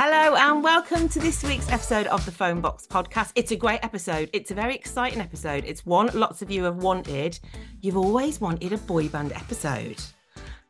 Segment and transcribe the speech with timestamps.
[0.00, 3.32] Hello and welcome to this week's episode of the Phone Box podcast.
[3.34, 4.30] It's a great episode.
[4.32, 5.64] It's a very exciting episode.
[5.66, 7.36] It's one lots of you have wanted.
[7.80, 10.00] You've always wanted a boy band episode.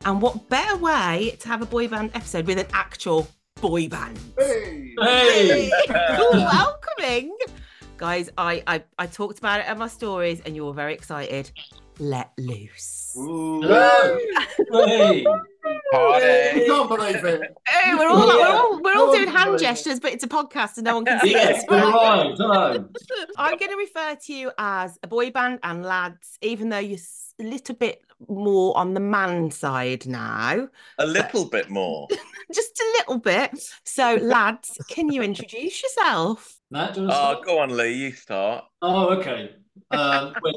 [0.06, 3.28] And what better way to have a boy band episode with an actual
[3.60, 4.18] boy band?
[4.38, 4.94] Hey!
[4.98, 5.70] Hey!
[6.32, 7.36] Welcoming!
[7.98, 11.52] Guys, I, I I talked about it in my stories and you were very excited.
[12.00, 13.14] Let loose.
[13.18, 13.60] Ooh.
[13.62, 15.24] Hey,
[16.56, 17.56] You can't believe it.
[17.68, 20.84] Hey, we're all we're all, we're all doing hand gestures, but it's a podcast and
[20.84, 21.64] no one can see yes, us.
[21.68, 22.78] you're right.
[23.36, 26.98] I'm going to refer to you as a boy band and lads, even though you're
[27.40, 32.06] a little bit more on the man side now, A little bit more.
[32.52, 33.50] just a little bit.
[33.84, 36.60] So, lads, can you introduce yourself?
[36.70, 37.44] Matt, do you want to Oh, start?
[37.46, 37.92] go on, Lee.
[37.94, 38.64] You start.
[38.82, 39.50] Oh, okay.
[39.92, 40.54] Um, well,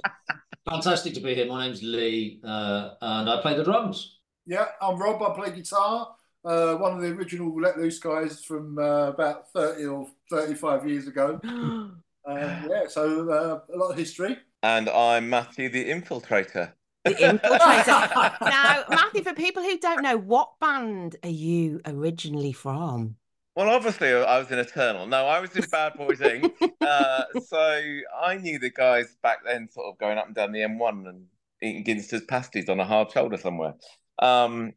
[0.69, 1.45] fantastic to be here.
[1.45, 4.19] My name's Lee, uh, and I play the drums.
[4.45, 5.21] Yeah, I'm Rob.
[5.21, 6.15] I play guitar.
[6.43, 11.07] Uh, one of the original Let Loose guys from uh, about 30 or 35 years
[11.07, 11.39] ago.
[12.23, 12.37] Um,
[12.69, 14.37] yeah, so uh, a lot of history.
[14.61, 16.71] And I'm Matthew, the infiltrator.
[17.03, 18.37] The infiltrator.
[18.41, 23.15] now, Matthew, for people who don't know, what band are you originally from?
[23.55, 25.07] Well, obviously, I was in Eternal.
[25.07, 26.53] No, I was in Bad Boys Inc.
[26.81, 27.81] uh, so
[28.21, 31.25] I knew the guys back then, sort of going up and down the M1 and
[31.61, 33.73] eating Ginster's pasties on a hard shoulder somewhere.
[34.19, 34.73] Um,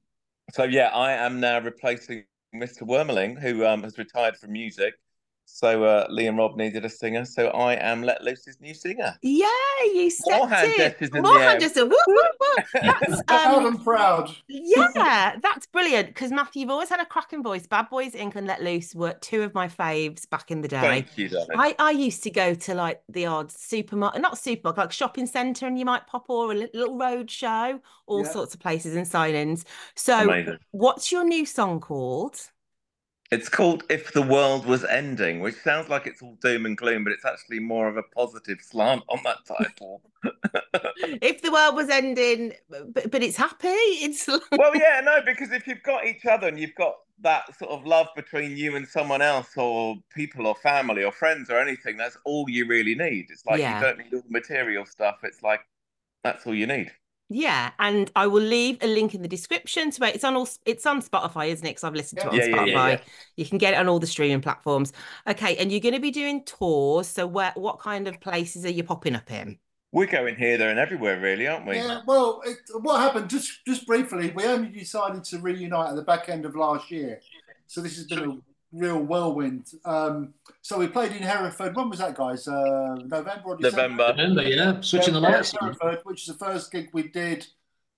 [0.52, 2.82] so yeah, I am now replacing Mr.
[2.82, 4.94] Wermerling, who um, has retired from music.
[5.46, 9.16] So uh, Lee and Rob needed a singer, so I am Let Loose's new singer.
[9.22, 9.46] Yeah,
[9.84, 11.60] you said More hand gestures in More the hand air.
[11.60, 11.84] gestures.
[11.84, 12.64] Woo, woo, woo.
[12.82, 14.30] That's, Proud um, and proud.
[14.48, 17.66] yeah, that's brilliant because Matthew, you've always had a cracking voice.
[17.66, 18.34] Bad Boys Inc.
[18.36, 20.80] and Let Loose were two of my faves back in the day.
[20.80, 21.48] Thank you, darling.
[21.56, 25.66] I, I used to go to like the odd supermarket, not supermarket, like shopping centre,
[25.66, 28.30] and you might pop or a little road show, all Yeah.
[28.30, 29.64] sorts of places and sign-ins.
[29.94, 30.58] So, Amazing.
[30.72, 32.40] what's your new song called?
[33.34, 37.02] It's called If the World Was Ending, which sounds like it's all doom and gloom,
[37.02, 40.02] but it's actually more of a positive slant on that title.
[41.20, 43.68] If the world was ending, but, but it's happy.
[43.68, 47.72] It's well, yeah, no, because if you've got each other and you've got that sort
[47.72, 51.96] of love between you and someone else, or people, or family, or friends, or anything,
[51.96, 53.26] that's all you really need.
[53.30, 53.78] It's like Yeah.
[53.78, 55.18] you don't need all the material stuff.
[55.24, 55.60] It's like
[56.22, 56.92] that's all you need.
[57.30, 60.14] Yeah, and I will leave a link in the description to it.
[60.14, 61.70] It's on all it's on Spotify, isn't it?
[61.70, 62.66] Because I've listened to it on Yeah, yeah, Spotify.
[62.66, 63.00] yeah, yeah.
[63.36, 64.92] You can get it on all the streaming platforms.
[65.26, 67.08] Okay, and you're going to be doing tours.
[67.08, 69.58] So where what kind of places are you popping up in?
[69.90, 71.76] We're going here, there, and everywhere, really, aren't we?
[71.76, 76.02] Yeah, well, it, what happened, just just briefly, we only decided to reunite at the
[76.02, 77.20] back end of last year.
[77.68, 79.70] So this has been a real whirlwind.
[79.84, 81.76] Um, so we played in Hereford.
[81.76, 82.46] When was that, guys?
[82.46, 84.12] Uh, November or December?
[84.12, 84.42] November.
[84.42, 85.54] Yeah, switching the lights.
[85.58, 87.46] Hereford, which is the first gig we did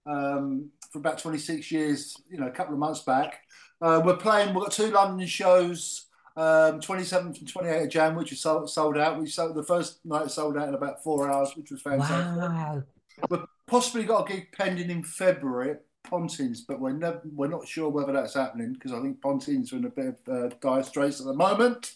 [0.04, 3.40] um, for about 26 years, you know, a couple of months back.
[3.80, 6.06] Uh, we're playing, we've got two London shows,
[6.36, 9.18] um, 27th and 28th of Jan, which is sold, sold out.
[9.18, 12.40] We sold the first night sold out in about four hours, which was fantastic.
[12.40, 12.82] Wow.
[13.30, 17.66] We've possibly got a gig pending in February at Pontins, but we're, never, we're not
[17.66, 20.82] sure whether that's happening because I think Pontins are in a bit of uh, dire
[20.82, 21.92] straits at the moment.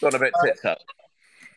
[0.00, 0.78] Got a bit tits up.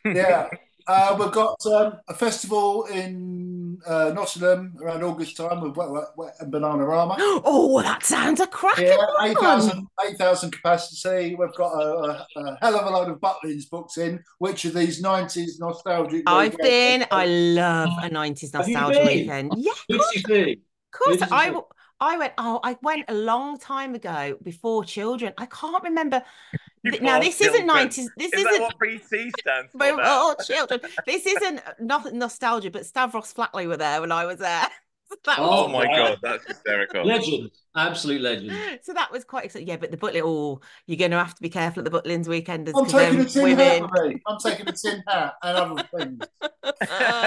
[0.04, 0.48] Yeah.
[0.88, 6.04] Uh, we've got um, a festival in uh, Nottingham around August time with Wet, Wet,
[6.16, 7.16] Wet and Bananarama.
[7.44, 9.30] Oh, that sounds a cracking Yeah, one.
[9.30, 11.34] 8,000 8,000 capacity.
[11.34, 14.70] We've got a, a, a hell of a load of Butlins booked in, which are
[14.70, 16.22] these 90s nostalgic.
[16.28, 17.04] I've been.
[17.10, 19.54] I love a 90s Have you nostalgia weekend.
[19.56, 20.24] Yeah, of Who did course.
[20.24, 20.54] Of
[20.92, 21.04] course.
[21.04, 21.46] Who did you I, see?
[21.48, 21.66] w-
[22.00, 25.32] I went, oh, I went a long time ago before children.
[25.38, 26.22] I can't remember.
[27.00, 28.06] Now, this isn't 90s.
[28.16, 28.62] This Is isn't.
[28.62, 30.36] what BC stands for?
[30.44, 30.80] children.
[31.04, 34.68] This isn't uh, not nostalgia, but Stavros Flatley were there when I was there.
[35.24, 37.04] That was- Oh my god, that's hysterical.
[37.04, 38.52] Legend, absolute legend.
[38.82, 39.66] so that was quite exciting.
[39.68, 42.26] Yeah, but the Butlin, oh, you're going to have to be careful at the Butlins
[42.26, 43.90] weekenders I'm taking a tin hat women.
[44.12, 44.20] with.
[44.26, 46.20] I'm taking a tin hat and other things.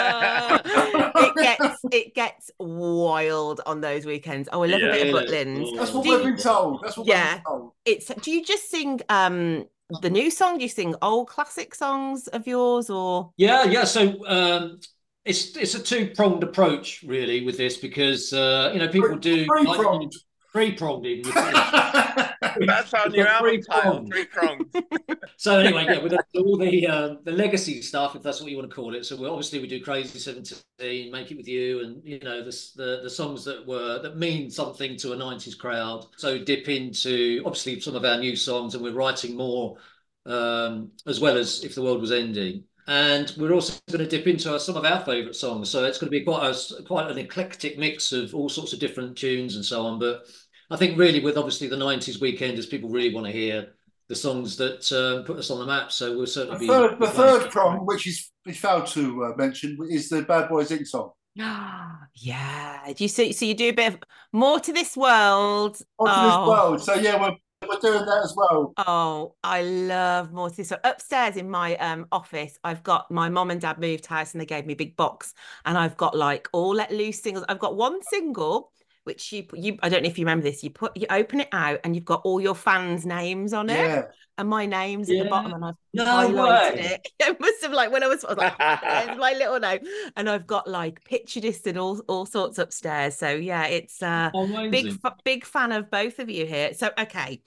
[0.05, 4.49] it gets it gets wild on those weekends.
[4.51, 5.75] Oh, I love a bit of Butlins.
[5.77, 6.81] That's what Do we've you- been told.
[6.83, 7.35] That's what Yeah.
[7.35, 7.71] we've been told.
[7.85, 9.65] It's do you just sing um
[10.01, 10.57] the new song?
[10.57, 13.83] Do you sing old classic songs of yours or Yeah, yeah.
[13.85, 14.79] So um,
[15.25, 19.45] it's it's a two pronged approach really with this because uh, you know people do
[19.45, 20.13] Three-pronged.
[20.51, 21.17] three pronged in.
[21.23, 22.29] With this.
[22.65, 24.05] That's our new album three title.
[24.07, 24.65] Three Prongs.
[25.37, 28.69] So anyway, yeah, with all the um, the legacy stuff, if that's what you want
[28.69, 29.05] to call it.
[29.05, 32.51] So we obviously we do Crazy Seventeen, Make It With You, and you know the
[32.75, 36.07] the, the songs that were that mean something to a '90s crowd.
[36.17, 39.77] So dip into obviously some of our new songs, and we're writing more
[40.25, 42.65] um, as well as If the World Was Ending.
[42.89, 45.69] And we're also going to dip into our, some of our favourite songs.
[45.69, 48.79] So it's going to be quite a, quite an eclectic mix of all sorts of
[48.79, 49.99] different tunes and so on.
[49.99, 50.23] But
[50.71, 53.75] I think really with obviously the '90s weekend, weekenders, people really want to hear
[54.07, 55.91] the songs that um, put us on the map.
[55.91, 56.67] So we'll The certainly be.
[56.67, 60.49] third, the third playing- prong, which is we failed to uh, mention, is the Bad
[60.49, 60.87] Boys Inc.
[60.87, 61.11] song.
[61.35, 62.91] yeah?
[62.91, 63.33] Do you see?
[63.33, 63.99] so you do a bit of
[64.33, 65.79] more to this world?
[65.99, 66.25] Onto oh.
[66.25, 66.81] this world.
[66.81, 67.35] So yeah, we're
[67.69, 68.75] we're doing that as well.
[68.77, 70.69] Oh, I love more to this.
[70.69, 74.39] So upstairs in my um office, I've got my mom and dad moved house and
[74.39, 75.33] they gave me a big box,
[75.65, 77.45] and I've got like all let loose singles.
[77.49, 78.71] I've got one single
[79.03, 80.63] which you you I don't know if you remember this.
[80.63, 83.75] You put you open it out and you've got all your fans' names on it,
[83.75, 84.03] Yeah.
[84.37, 86.93] and my name's at the bottom, and I've No highlighted way.
[86.93, 87.07] it.
[87.19, 88.57] It must have like when I was, I was like,
[88.87, 89.81] there's my little note,
[90.15, 93.15] and I've got like picture disc and all all sorts upstairs.
[93.17, 94.71] So yeah, it's uh Amazing.
[94.71, 96.73] big fa- big fan of both of you here.
[96.73, 97.41] So okay,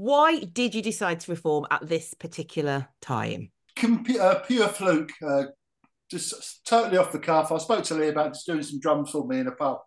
[0.00, 3.50] why did you decide to reform at this particular time?
[3.76, 5.12] Com- uh, pure fluke.
[5.22, 5.44] Uh,
[6.10, 7.52] just totally off the cuff.
[7.52, 9.78] I spoke to Lee about just doing some drums for me in a pub,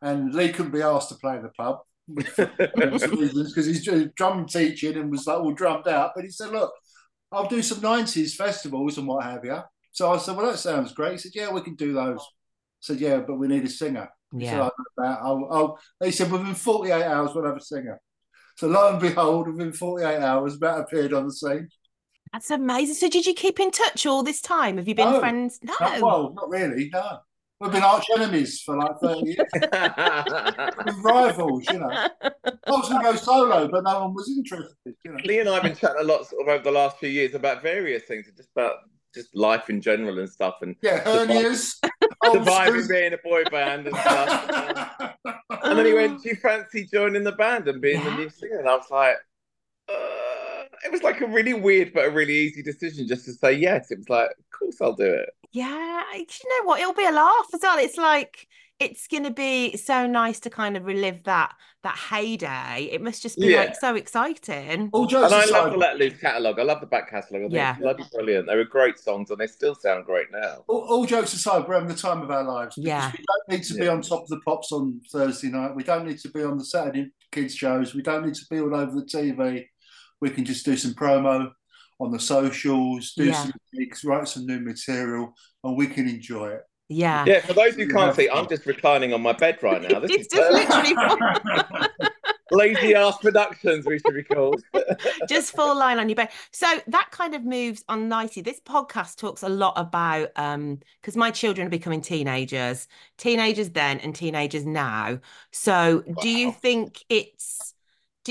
[0.00, 1.80] and Lee couldn't be asked to play in the pub
[2.14, 6.12] because he's doing drum teaching and was like all drummed out.
[6.14, 6.72] But he said, "Look,
[7.32, 9.58] I'll do some '90s festivals and what have you."
[9.90, 12.80] So I said, "Well, that sounds great." He said, "Yeah, we can do those." I
[12.80, 14.68] said, "Yeah, but we need a singer." He said, Yeah,
[15.00, 15.04] "I.
[15.22, 18.00] I'll, I'll, he said, within 48 hours, we'll have a singer.
[18.58, 21.68] So lo and behold, within 48 hours, Matt appeared on the scene.
[22.32, 22.96] that's amazing.
[22.96, 24.78] So did you keep in touch all this time?
[24.78, 25.20] Have you been No.
[25.20, 25.60] friends?
[25.62, 25.74] No.
[25.80, 27.18] Not, well, not really, no.
[27.60, 29.38] We've been arch enemies for like 30 years.
[29.62, 32.08] We've been rivals, you know.
[32.24, 32.32] I
[32.66, 35.20] was going to go solo, but no one was interested, you know.
[35.24, 37.34] Lee and I have been chatting a lot sort of over the last few years
[37.34, 38.74] about various things, just about
[39.14, 41.74] just life in general and stuff, and Yeah, hernias.
[42.24, 45.14] Surviving being a boy band and stuff.
[45.50, 48.58] and then he went, "Do you fancy joining the band and being the new singer?"
[48.58, 49.16] And I was like,
[49.88, 53.52] uh, "It was like a really weird but a really easy decision just to say
[53.52, 56.80] yes." It was like, "Of course, I'll do it." Yeah, you know what?
[56.80, 57.78] It'll be a laugh as well.
[57.78, 58.46] It's like
[58.80, 62.88] it's gonna be so nice to kind of relive that that heyday.
[62.92, 63.58] It must just be Yeah.
[63.60, 64.90] like so exciting.
[64.92, 66.58] All jokes And I aside, love the Let Loose catalogue.
[66.60, 67.50] I love the back catalogue.
[67.52, 67.72] Yeah.
[67.72, 68.46] it's bloody brilliant.
[68.46, 70.64] They were great songs, and they still sound great now.
[70.68, 72.76] all, all jokes aside, we're having the time of our lives.
[72.76, 73.12] because Yeah.
[73.12, 75.74] We don't need to be on top of the pops on Thursday night.
[75.74, 77.94] We don't need to be on the Saturday kids shows.
[77.94, 79.66] We don't need to be all over the TV.
[80.20, 81.50] We can just do some promo
[82.00, 83.42] on the socials, do Yeah.
[83.42, 86.62] some gigs, write some new material, and we can enjoy it.
[86.88, 87.26] Yeah.
[87.26, 90.00] Yeah, for those who can't see, I'm just reclining on my bed right now.
[90.00, 90.70] This It's is just perfect.
[90.70, 91.88] literally
[92.50, 93.86] lazy ass productions.
[93.86, 94.62] We should be called.
[95.28, 96.30] just full line on your bed.
[96.50, 98.42] So that kind of moves on nicely.
[98.42, 104.00] This podcast talks a lot about um because my children are becoming teenagers, teenagers then
[104.00, 105.18] and teenagers now.
[105.52, 107.77] So do you think it's do-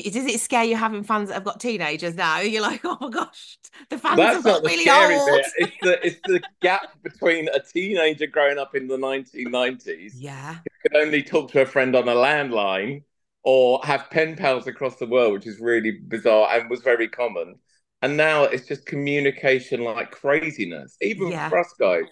[0.03, 2.39] does it scare you having fans that have got teenagers now?
[2.41, 3.57] You're like, oh my gosh,
[3.89, 5.25] the fans That's have got really scary old.
[5.25, 5.51] bit.
[5.57, 10.95] It's the it's the gap between a teenager growing up in the 1990s Yeah, could
[10.95, 13.03] only talk to a friend on a landline
[13.43, 17.55] or have pen pals across the world, which is really bizarre and was very common.
[18.01, 20.97] And now it's just communication like craziness.
[21.01, 21.49] Even Yeah.
[21.49, 22.05] for us guys,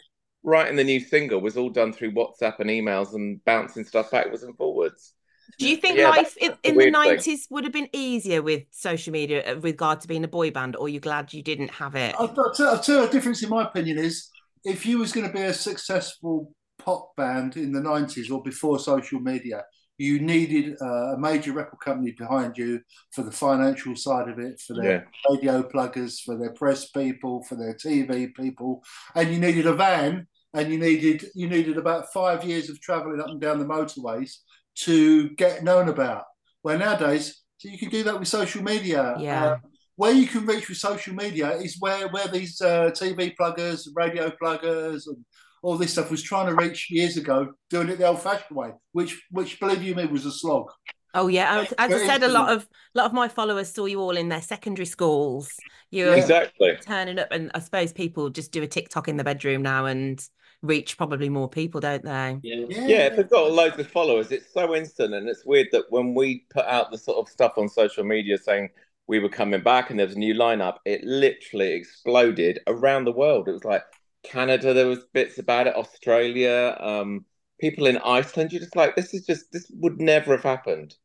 [0.43, 4.43] writing the new single was all done through WhatsApp and emails and bouncing stuff backwards
[4.43, 5.13] and forwards.
[5.57, 8.63] Do you think Yeah, life in, the in the nineties would have been easier with
[8.71, 11.43] social media uh, with regard to being a boy band, or are you glad you
[11.43, 12.15] didn't have it?
[12.17, 14.29] I'll, I'll tell, I'll tell you a difference in my opinion is
[14.63, 18.79] if you was going to be a successful pop band in the 90s or before
[18.79, 19.63] social media,
[19.97, 22.81] you needed uh, a major record company behind you
[23.13, 27.55] for the financial side of it, for their radio pluggers, for their press people, for
[27.55, 28.83] their TV people,
[29.15, 33.21] and you needed a van, and you needed you needed about five years of travelling
[33.21, 34.37] up and down the motorways
[34.79, 36.23] to get known about.
[36.61, 39.15] Where nowadays, so you can do that with social media.
[39.19, 39.45] Yeah.
[39.45, 39.57] Uh,
[39.97, 44.29] where you can reach with social media is where where these uh, TV pluggers, radio
[44.29, 45.17] pluggers, and
[45.63, 49.21] all this stuff was trying to reach years ago, doing it the old-fashioned way, which
[49.31, 50.69] which believe you me was a slog.
[51.13, 52.57] Oh yeah, as as I said, a lot interesting.
[52.57, 55.49] of lot of my followers saw you all in their secondary schools.
[55.91, 56.77] You're Exactly.
[56.81, 60.21] turning up, and I suppose people just do a TikTok in the bedroom now and
[60.61, 62.39] reach probably more people, don't they?
[62.43, 62.65] Yeah.
[62.69, 66.13] Yeah, if they've got loads of followers, it's so instant, and it's weird that when
[66.13, 68.69] we put out the sort of stuff on social media saying
[69.07, 73.11] we were coming back and there was a new lineup, it literally exploded around the
[73.11, 73.47] world.
[73.47, 73.83] It was like
[74.23, 77.25] Canada, there was bits about it, Australia, um,
[77.59, 78.51] people in Iceland.
[78.51, 80.95] You're just like, this is just this would never have happened.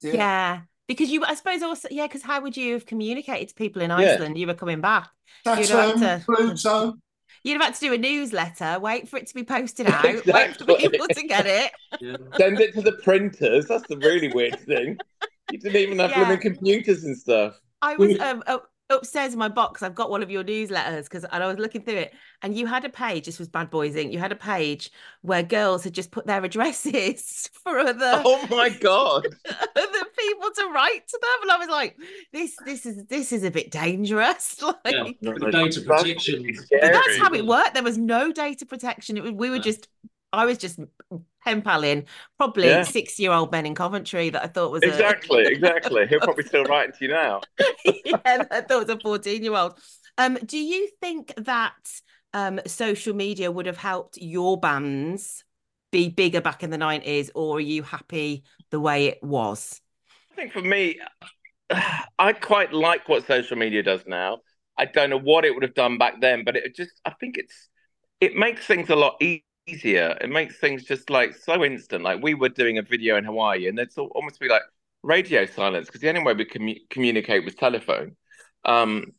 [0.00, 0.62] Yeah.
[0.88, 3.90] Because you, I suppose also, yeah, because how would you have communicated to people in
[3.90, 3.96] Yeah.
[3.96, 4.36] Iceland?
[4.38, 5.08] You were coming back.
[5.46, 6.94] You'd have to- Pluto.
[7.44, 10.22] You'd have had to do a newsletter, wait for it to be posted out, wait
[10.24, 10.76] for Exactly.
[10.88, 11.72] people to get it.
[12.00, 12.16] Yeah.
[12.36, 13.66] Send it to the printers.
[13.66, 14.96] That's the really weird thing.
[15.50, 16.20] You didn't even have Yeah.
[16.24, 17.58] blooming computers and stuff.
[17.82, 19.82] I was um up, upstairs in my box.
[19.82, 22.66] I've got one of your newsletters because and I was looking through it, and you
[22.66, 23.26] had a page.
[23.26, 24.12] This was Bad Boys Inc.
[24.12, 24.90] You had a page
[25.22, 29.26] where girls had just put their addresses for other Oh my god!
[29.50, 31.96] other people to write to them, and I was like,
[32.32, 34.60] this this is this is a bit dangerous.
[34.62, 35.04] Like, Yeah.
[35.20, 36.42] The data that's protection.
[36.42, 37.74] really but that's how it worked.
[37.74, 39.16] There was no data protection.
[39.16, 39.62] It was, we were No.
[39.62, 39.88] just.
[40.34, 40.78] I was just
[41.44, 42.06] pen paling
[42.38, 42.84] probably Yeah.
[42.84, 46.06] six year old men in Coventry that I thought was a- Exactly, exactly.
[46.06, 47.40] He'll probably still writing to you now.
[47.84, 49.78] yeah, I thought it was a 14 year old.
[50.18, 51.74] Um, do you think that
[52.34, 55.44] um, social media would have helped your bands
[55.90, 59.80] be bigger back in the 90s, or are you happy the way it was?
[60.32, 61.00] I think for me,
[62.18, 64.40] I quite like what social media does now.
[64.78, 67.36] I don't know what it would have done back then, but it just, I think
[67.38, 67.68] it's,
[68.20, 70.16] it makes things a lot e- easier.
[70.20, 72.02] It makes things just like so instant.
[72.04, 74.62] Like we were doing a video in Hawaii, and there'd almost be like
[75.02, 78.16] radio silence because the only way we commu- communicate was telephone.
[78.64, 79.12] Um,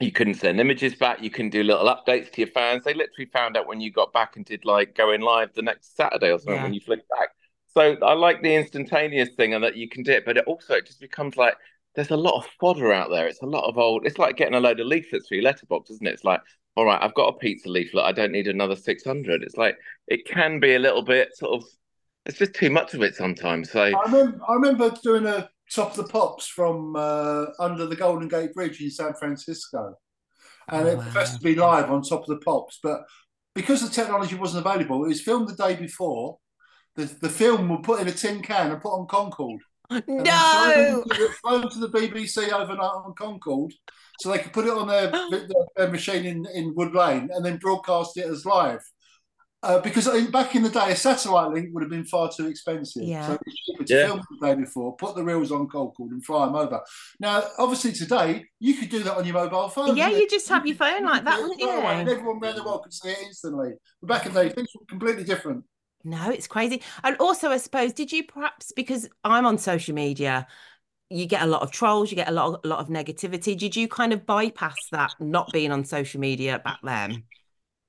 [0.00, 1.22] you couldn't send images back.
[1.22, 2.84] You couldn't do little updates to your fans.
[2.84, 5.96] They literally found out when you got back and did like going live the next
[5.96, 6.62] Saturday or something Yeah.
[6.62, 7.30] when you flicked back.
[7.74, 10.74] So I like the instantaneous thing and that you can do it, but it also
[10.74, 11.54] it just becomes like
[11.94, 13.26] there's a lot of fodder out there.
[13.26, 14.06] It's a lot of old.
[14.06, 16.14] It's like getting a load of leaflets for your letterbox, isn't it?
[16.14, 16.40] It's like,
[16.78, 18.04] all right, I've got a pizza leaflet.
[18.04, 19.42] I don't need another six hundred.
[19.42, 21.68] It's like it can be a little bit sort of.
[22.24, 23.72] It's just too much of it sometimes.
[23.72, 27.96] So I remember, I remember doing a top of the pops from uh, under the
[27.96, 29.94] Golden Gate Bridge in San Francisco,
[30.70, 31.02] and Oh, it wow.
[31.02, 32.78] professed to be live on top of the pops.
[32.80, 33.02] But
[33.56, 36.38] because the technology wasn't available, it was filmed the day before.
[36.94, 39.62] The, the film were put in a tin can and put on Concorde.
[39.90, 41.04] and then No!
[41.04, 43.72] flown to, flown to the BBC overnight on Concorde,
[44.20, 45.46] so they could put it on their, their,
[45.76, 48.80] their machine in, in Wood Lane and then broadcast it as live.
[49.60, 52.46] Uh, because in- back in the day, a satellite link would have been far too
[52.46, 53.02] expensive.
[53.02, 53.26] Yeah.
[53.26, 54.06] So it's cheaper to Yeah.
[54.06, 56.80] film the day before, put the reels on cold Concorde and fly them over.
[57.18, 59.96] Now, obviously, today you could do that on your mobile phone.
[59.96, 62.38] Yeah, couldn't you just have your phone like that, wouldn't do it straight And everyone
[62.40, 63.72] around the world could see it instantly.
[64.00, 65.64] But back in the day, things were completely different.
[66.04, 66.82] No, it's crazy.
[67.02, 70.46] And also, I suppose, did you perhaps, because I'm on social media,
[71.10, 73.56] you get a lot of trolls, you get a lot of, a lot of negativity.
[73.56, 77.24] Did you kind of bypass that not being on social media back then?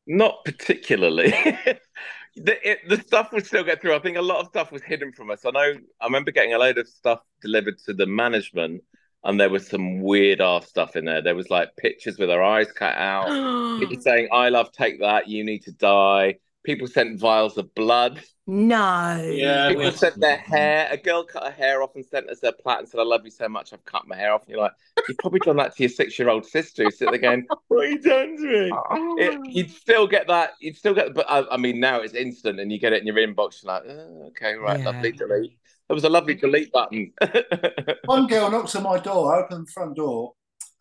[0.08, 1.30] Not particularly.
[2.36, 3.96] the it, the stuff would still get through.
[3.96, 5.46] I think a lot of stuff was hidden from us.
[5.46, 5.74] I know.
[6.02, 8.84] I remember getting a load of stuff delivered to the management,
[9.24, 11.22] and there was some weird ass stuff in there.
[11.22, 13.28] There was like pictures with our eyes cut out.
[13.80, 15.28] People saying, "I love take that.
[15.28, 18.22] You need to die." People sent vials of blood.
[18.50, 19.30] No.
[19.32, 20.88] Yeah, People sent their hair.
[20.92, 23.22] A girl cut her hair off and sent us their plait and said, "I love
[23.26, 23.74] you so much.
[23.74, 24.74] I've cut my hair off." And you're like,
[25.08, 28.02] "You've probably done that to your six-year-old sister who's sitting there going, what have you
[28.02, 30.52] done to me?" it, you'd still get that.
[30.60, 33.08] You'd still get, but I, I mean, now it's instant, and you get it in
[33.08, 33.64] your inbox.
[33.64, 34.86] You're like, oh, okay, right, Yeah.
[34.92, 35.58] lovely delete.
[35.88, 37.14] There was a lovely delete button.
[38.06, 40.34] One girl knocks on my door, I opened the front door,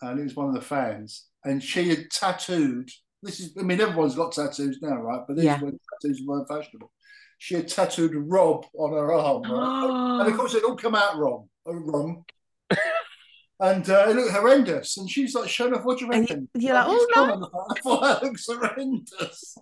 [0.03, 2.91] and it was one of the fans, and she had tattooed.
[3.23, 5.23] This is, I mean, everyone's got tattoos now, right?
[5.27, 5.61] But these Yeah.
[5.61, 6.93] were tattoos weren't fashionable.
[7.39, 10.21] She had tattooed Rob on her arm, right?
[10.21, 12.25] and of course, it all come out wrong, uh, wrong.
[13.61, 14.97] and uh, it looked horrendous.
[14.97, 15.85] And she's like, "Shut up!
[15.85, 19.57] What do you And reckon?" you're like, "Oh, no." gone." I thought that looks horrendous.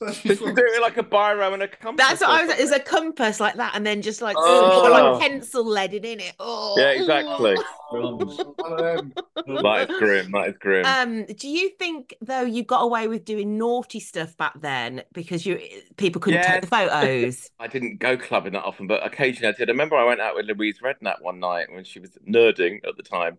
[0.00, 2.06] So Did you do it like a biro and a compass?
[2.06, 2.48] That's what I was.
[2.50, 2.66] something?
[2.66, 4.80] It's a compass like that, and then just like Oh.
[4.82, 6.34] put like pencil leaded in it.
[6.38, 7.56] Oh, Yeah, exactly.
[7.90, 9.12] One of them.
[9.46, 10.32] That is grim.
[10.32, 10.86] That is grim.
[10.86, 15.44] Um, do you think though you got away with doing naughty stuff back then because
[15.44, 15.60] you
[15.96, 16.52] people couldn't Yeah.
[16.52, 17.50] take the photos?
[17.60, 19.68] I didn't go clubbing that often, but occasionally I did.
[19.68, 22.96] I remember I went out with Louise Redknapp one night when she was Nurding at
[22.96, 23.36] the time,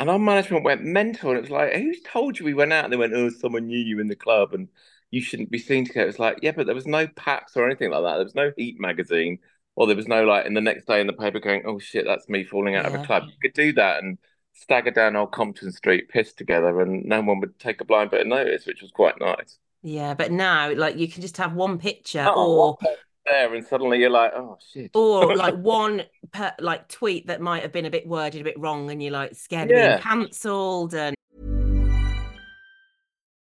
[0.00, 1.30] and our management went mental.
[1.30, 3.66] And it was like, "Who's told you we went out?" And they went, "Oh, someone
[3.68, 4.68] knew you in the club, and
[5.10, 7.90] you shouldn't be seen together." It's like, "Yeah, but there was no Paps or anything
[7.90, 8.16] like that.
[8.16, 9.38] There was no Eat magazine,
[9.76, 12.04] or there was no like in the next day in the paper going, "Oh shit,
[12.06, 14.18] that's me falling out of a club." You could do that and
[14.52, 18.22] stagger down Old Compton Street, piss together, and no one would take a blind bit
[18.22, 19.58] of notice, which was quite nice.
[19.82, 22.78] Yeah, but now like you can just have one picture Oh, or
[23.26, 26.02] There, and suddenly you're like, "Oh shit." or like one
[26.32, 29.12] per, like tweet that might have been a bit worded a bit wrong, and you're
[29.12, 29.88] like scared of Yeah.
[29.96, 31.14] being cancelled and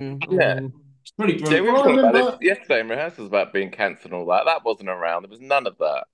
[0.00, 0.06] Yeah.
[0.06, 0.66] Mm-hmm.
[1.02, 4.14] It's pretty Yeah, we were talking about remember- yesterday in rehearsals about being cancelled and
[4.14, 4.44] all that.
[4.46, 5.22] That wasn't around.
[5.22, 6.06] There was none of that.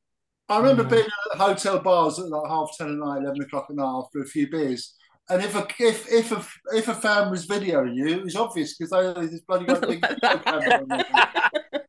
[0.48, 0.90] I remember mm.
[0.90, 4.20] being at hotel bars at like half ten at night, eleven o'clock at night after
[4.20, 4.96] a few beers.
[5.28, 6.44] And if a if if a
[6.76, 9.80] if a fan was videoing you, it was obvious because they had this bloody great
[10.00, 11.04] big video camera on.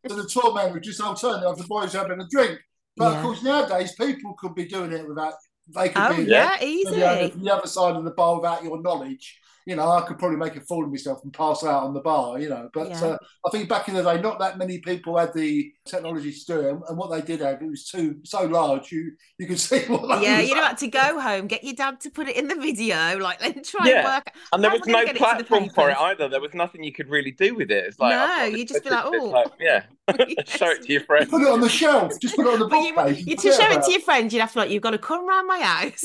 [0.07, 2.59] So the tour man would just oh, alternate if the boys having a drink.
[2.95, 3.17] But Yeah.
[3.17, 5.33] of course nowadays people could be doing it without
[5.75, 7.03] they could oh be yeah, maybe easy.
[7.03, 9.39] on the other side of the bar without your knowledge.
[9.65, 11.99] You know, I could probably make a fool of myself and pass out on the
[12.01, 12.39] bar.
[12.39, 13.03] You know, but Yeah.
[13.05, 16.45] uh, I think back in the day, not that many people had the technology to
[16.45, 19.59] do it, and what they did have, it was too so large, you you could
[19.69, 20.19] see what.
[20.19, 20.63] They Yeah, you'd like.
[20.69, 23.63] have to go home, get your dad to put it in the video, like then
[23.63, 23.97] try Yeah.
[23.97, 24.31] and work.
[24.53, 26.27] And there how was am no gonna get the platform for it either.
[26.29, 27.85] There was nothing you could really do with it.
[27.85, 29.83] It's like No, I've got this you'd just be like, message, it's "Oh." yeah,
[30.17, 30.47] Yes.
[30.57, 31.29] show it to your friends.
[31.29, 32.19] Put it on the shelf.
[32.19, 33.25] Just put it on the But you, book page.
[33.27, 34.97] you to show it about to your friends, you'd have to like, you've got to
[34.97, 36.03] come round my house,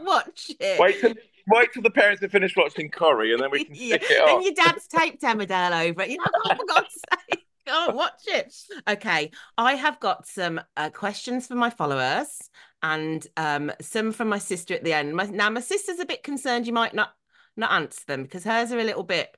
[0.00, 0.78] watch it.
[0.80, 1.14] Wait till
[1.48, 4.28] wait till the parents have finished watching Corrie, and then we can Yeah, stick it
[4.28, 6.10] And your dad's taped Emmerdale over it.
[6.10, 6.94] You know, oh, for God's
[7.30, 8.54] sake, can't watch it.
[8.88, 12.50] Okay, I have got some uh, questions for my followers
[12.82, 15.14] and um, some from my sister at the end.
[15.14, 17.10] My, now, my sister's a bit concerned you might not
[17.56, 19.34] not answer them because hers are a little bit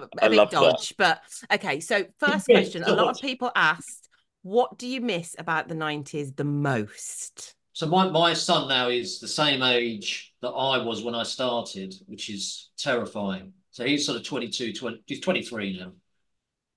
[0.00, 0.92] a I bit love that.
[0.96, 1.20] But
[1.52, 4.08] okay, so first bit question: a lot of people asked,
[4.42, 9.20] "What do you miss about the '90s the most?" So my, my son now is
[9.20, 13.52] the same age that I was when I started, which is terrifying.
[13.70, 15.92] So he's sort of 22, 20, he's 23 now.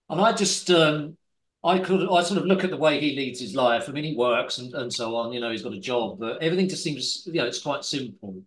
[0.09, 1.17] And I just, um,
[1.63, 3.87] I could, I sort of look at the way he leads his life.
[3.87, 6.41] I mean, he works and, and so on, you know, he's got a job, but
[6.43, 8.43] everything just seems, you know, it's quite simple.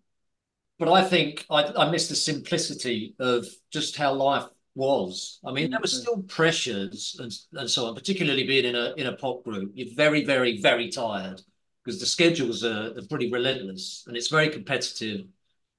[0.79, 5.41] But I think I, I miss the simplicity of just how life was.
[5.45, 9.07] I mean, there were still pressures and, and so on, particularly being in a, in
[9.07, 9.73] a pop group.
[9.75, 11.41] You're very, very, very tired
[11.87, 15.25] because the schedules are, are pretty relentless and it's very competitive.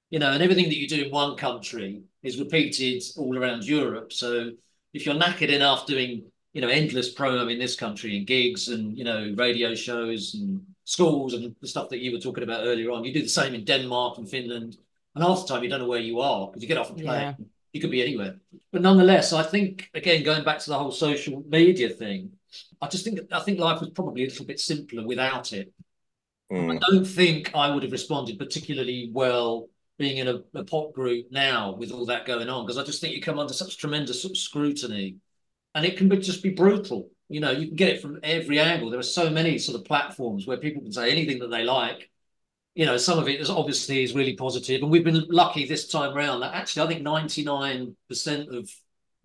[0.10, 4.14] You know, and everything that you do in one country is repeated all around Europe.
[4.14, 4.52] So
[4.94, 8.98] if you're knackered enough doing, you know, endless promo in this country and gigs and,
[8.98, 12.90] you know, radio shows and schools and the stuff that you were talking about earlier
[12.92, 14.78] on, you do the same in Denmark and Finland.
[15.14, 16.94] And half the time you don't know where you are because you get off a
[16.94, 17.06] plane.
[17.06, 17.34] Yeah.
[17.74, 18.38] You could be anywhere.
[18.72, 22.32] But nonetheless, I think again, going back to the whole social media thing,
[22.82, 25.74] I just think I think life was probably a little bit simpler without it.
[26.52, 26.76] Mm.
[26.76, 31.28] I don't think I would have responded particularly well being in a, a pop group
[31.32, 34.22] now with all that going on because I just think you come under such tremendous
[34.22, 35.16] sort of scrutiny,
[35.76, 37.10] and it can be, just be brutal.
[37.30, 38.90] You know, you can get it from every angle.
[38.90, 42.10] There are so many sort of platforms where people can say anything that they like.
[42.76, 45.88] You know, some of it is obviously is really positive, and we've been lucky this
[45.88, 48.70] time round that actually I think ninety nine percent of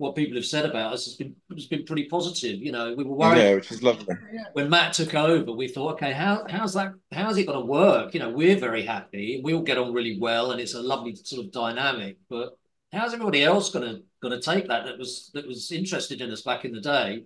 [0.02, 2.58] what people have said about us has been has been pretty positive.
[2.60, 4.14] You know, we were worried Yeah, which is lovely.
[4.52, 6.92] when Matt took over, we thought, okay, how how's that?
[7.12, 8.12] How's it going to work?
[8.14, 9.40] You know, we're very happy.
[9.44, 12.18] We all get on really well, and it's a lovely sort of dynamic.
[12.28, 12.58] But
[12.92, 16.30] how's everybody else going to got to take that that was that was interested in
[16.30, 17.24] us back in the day,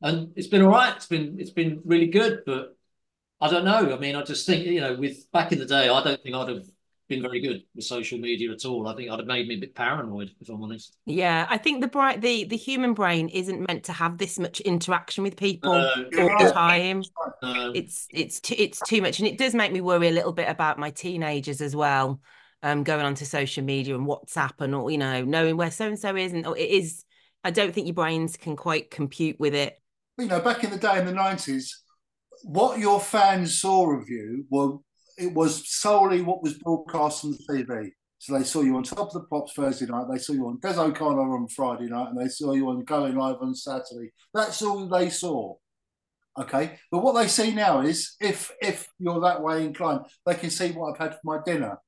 [0.00, 0.94] and it's been all right.
[0.96, 2.76] It's been it's been really good, but
[3.40, 3.94] I don't know.
[3.94, 6.34] I mean, I just think you know, with back in the day, I don't think
[6.34, 6.66] I'd have
[7.08, 8.86] been very good with social media at all.
[8.86, 10.96] I think I'd have made me a bit paranoid, if I'm honest.
[11.06, 14.60] Yeah, I think the bright the the human brain isn't meant to have this much
[14.60, 15.88] interaction with people No.
[16.18, 17.02] all the time.
[17.42, 17.72] No.
[17.74, 20.48] It's it's too, it's too much, and it does make me worry a little bit
[20.48, 22.20] about my teenagers as well.
[22.62, 25.98] Um, going onto social media and WhatsApp and all, you know, knowing where so and
[25.98, 27.04] so is, and it is.
[27.44, 29.78] I don't think your brains can quite compute with it.
[30.18, 31.82] you know, back in the day in the nineties,
[32.42, 34.72] what your fans saw of you were
[35.18, 37.90] it was solely what was broadcast on the TV.
[38.18, 40.58] So they saw you on Top of the Pops Thursday night, they saw you on
[40.60, 44.10] Des O'Connor on Friday night, and they saw you on Going Live on Saturday.
[44.34, 45.54] That's all they saw.
[46.38, 50.50] Okay, but what they see now is if if you're that way inclined, they can
[50.50, 51.78] see what I've had for my dinner.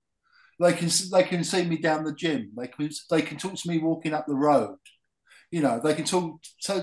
[0.59, 2.53] They can they can see me down the gym.
[2.57, 4.77] They can they can talk to me walking up the road.
[5.51, 6.41] You know, they can talk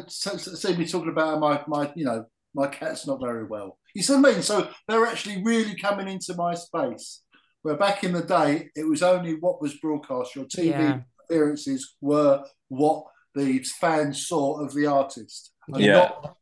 [0.07, 3.77] see me talking about my my you know my cat's not very well.
[3.97, 4.41] You see what I mean?
[4.43, 7.23] So they're actually really coming into my space.
[7.63, 10.35] Where back in the day, it was only what was broadcast.
[10.35, 10.99] Your TV Yeah.
[11.23, 15.93] appearances were what the fans saw of the artist, and Yeah.
[15.93, 16.37] not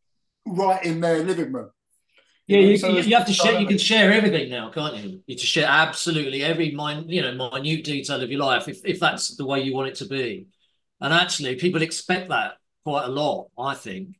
[0.46, 1.70] right in their living room.
[2.46, 3.58] Yeah, you, So you, you have to share.
[3.58, 5.24] You can share everything now, can't you?
[5.26, 9.00] You just share absolutely every min, you know, minute detail of your life, if if
[9.00, 10.48] that's the way you want it to be.
[11.00, 13.48] And actually, people expect that quite a lot.
[13.58, 14.18] I think,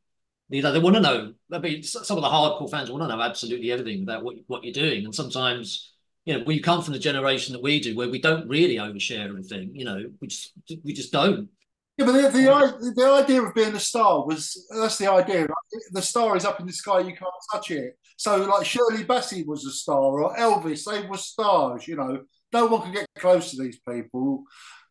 [0.50, 1.34] you know, they want to know.
[1.52, 4.64] I mean, some of the hardcore fans want to know absolutely everything about what what
[4.64, 5.06] you're doing.
[5.06, 5.94] And sometimes,
[6.26, 9.28] you know, we come from the generation that we do, where we don't really overshare
[9.28, 9.72] everything.
[9.74, 10.52] You know, we just
[10.84, 11.50] we just don't.
[11.98, 15.10] Yeah, but the, the, um, i- the idea of being a star was that's the
[15.10, 15.42] idea.
[15.44, 15.82] right?
[15.92, 17.98] The star is up in the sky, you can't touch it.
[18.18, 21.88] So, like Shirley Bassey was a star, or Elvis, they were stars.
[21.88, 24.44] You know, no one could get close to these people.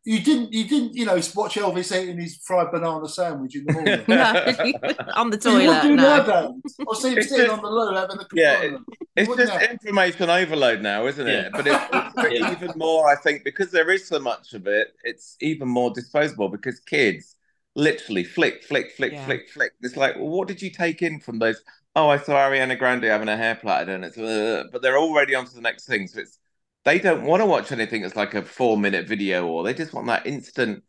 [0.06, 3.72] You didn't, you didn't, you know, watch Elvis eating his fried banana sandwich in the
[3.72, 4.04] morning.
[4.08, 5.82] No, on the You wouldn't toilet.
[5.82, 6.02] do No.
[6.02, 6.74] nowadays.
[6.86, 8.78] Or see him It's sitting just- on the loo having a Yeah, banana.
[9.16, 9.70] It's just it?
[9.70, 11.32] information overload now, isn't it?
[11.44, 11.48] Yeah.
[11.50, 11.84] But it's,
[12.18, 12.52] it's Yeah.
[12.52, 16.48] even more, I think, because there is so much of it, it's even more disposable
[16.50, 17.36] because kids
[17.74, 19.24] literally flick, flick, flick, Yeah.
[19.24, 19.72] flick, flick.
[19.80, 21.62] It's like, well, what did you take in from those?
[21.96, 25.34] Oh, I saw Ariana Grande having a hair plaited, and it's, uh, but they're already
[25.34, 26.08] on to the next thing.
[26.08, 26.38] So it's
[26.84, 29.92] they don't want to watch anything that's like a four minute video, or they just
[29.92, 30.84] want that instant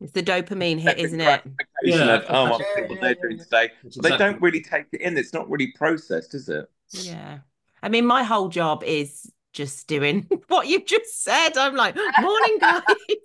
[0.00, 1.44] It's the dopamine hit, isn't it?
[1.84, 2.16] Yeah.
[2.16, 3.70] of, oh, I Yeah, see yeah, they're yeah, doing today.
[3.82, 5.16] That's But they don't really take it in.
[5.16, 6.66] It's not really processed, is it?
[6.92, 7.40] Yeah.
[7.82, 11.56] I mean, my whole job is just doing what you've just said.
[11.56, 12.82] I'm like, morning, guys,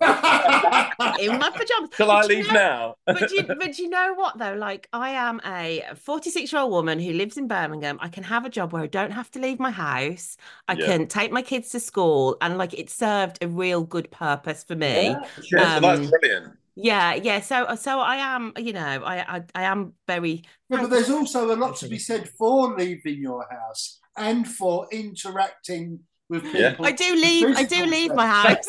[1.20, 1.90] in my pajamas.
[1.94, 2.94] Shall I But you leave know- now?
[3.06, 4.54] but you, but you know what though?
[4.54, 7.98] Like I am a 46 year old woman who lives in Birmingham.
[8.00, 10.36] I can have a job where I don't have to leave my house.
[10.68, 10.86] I Yeah.
[10.86, 14.74] can take my kids to school, and like it served a real good purpose for
[14.76, 15.16] me.
[15.52, 16.56] Yeah, so that's Um, brilliant.
[16.78, 17.40] Yeah, yeah.
[17.40, 20.42] So, so I am, you know, I, I, I am very.
[20.68, 24.86] Yeah, but there's also a lot to be said for leaving your house and for
[24.92, 26.60] interacting with people.
[26.60, 26.74] Yeah.
[26.80, 27.56] I do leave.
[27.56, 28.66] I do leave my house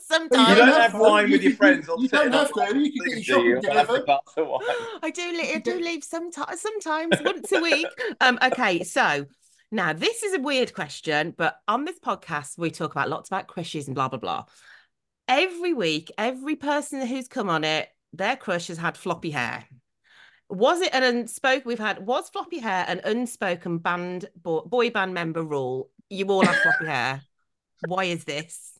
[0.00, 0.48] sometimes.
[0.50, 2.78] You don't have have wine with your can- friends or you don't have to.
[2.78, 3.54] You can get your do shopping you?
[3.54, 4.04] Have a delivered.
[4.06, 4.60] glass of wine.
[5.02, 5.22] I do.
[5.32, 6.60] le- I do leave sometimes.
[6.60, 7.86] Sometimes once a week.
[8.20, 8.38] Um.
[8.42, 8.84] Okay.
[8.84, 9.26] So
[9.70, 13.46] now this is a weird question, but on this podcast we talk about lots about
[13.46, 14.44] crushes and blah blah blah.
[15.28, 19.64] Every week, every person who's come on it, their crush has had floppy hair.
[20.52, 21.62] Was it an unspoken?
[21.66, 25.90] We've had was floppy hair an unspoken band bo- boy band member rule?
[26.10, 27.22] You all have floppy hair.
[27.80, 28.78] Why is this?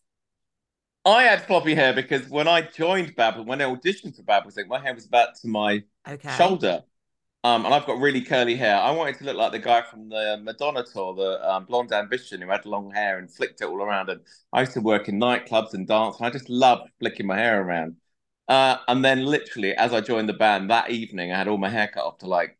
[1.05, 4.79] I had floppy hair because when I joined Babble, when I auditioned for Babel, my
[4.81, 6.61] hair was about to my Okay.
[6.61, 6.85] shoulder.
[7.45, 8.77] Um, and I've got really curly hair.
[8.77, 12.43] I wanted to look like the guy from the Madonna tour, the um, Blonde Ambition,
[12.43, 14.11] who had long hair and flicked it all around.
[14.11, 17.39] And I used to work in nightclubs and dance, and I just loved flicking my
[17.39, 17.97] hair around.
[18.53, 21.71] Uh, and then, literally, as I joined the band that evening, I had all my
[21.71, 22.59] hair cut off to like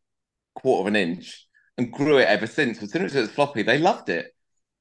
[0.55, 2.83] quarter of an inch and grew it ever since.
[2.83, 4.35] As soon as it was floppy, they loved it.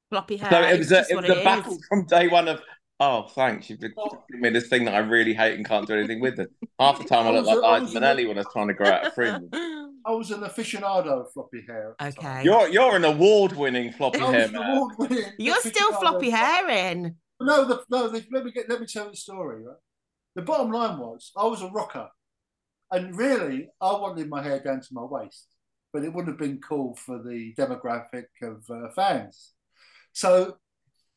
[0.10, 0.50] Floppy hair.
[0.50, 1.86] So it was a, it was a it battle is.
[1.90, 2.62] from day one of,
[3.02, 3.94] oh, thanks, you've been
[4.30, 6.50] giving me this thing that I really hate and can't do anything with it.
[6.80, 8.70] Half the time I look like I was- I Liza Minnelli when I was trying
[8.70, 9.50] to grow out a fringe.
[10.06, 11.94] I was an aficionado of floppy hair.
[12.00, 12.38] at the time.
[12.38, 12.46] Okay.
[12.46, 14.56] You're you're an award-winning floppy hair man.
[14.56, 16.00] award-winning You're still aficionado.
[16.00, 17.16] floppy hairing.
[17.42, 18.08] No, the, no.
[18.08, 18.70] The, let me get.
[18.70, 19.64] Let me tell you the story.
[19.64, 19.76] Right?
[20.36, 22.10] The bottom line was, I was a rocker,
[22.92, 25.48] and really, I wanted my hair down to my waist,
[25.92, 29.54] but it wouldn't have been cool for the demographic of uh, fans.
[30.14, 30.58] So,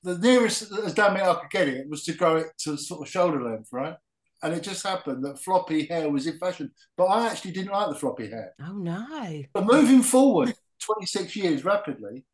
[0.03, 3.03] the nearest as damn it I could get it was to grow it to sort
[3.03, 3.96] of shoulder length, right?
[4.42, 7.88] And it just happened that floppy hair was in fashion, but I actually didn't like
[7.88, 8.53] the floppy hair.
[8.61, 9.42] Oh no.
[9.55, 12.27] But moving forward, 26 years rapidly,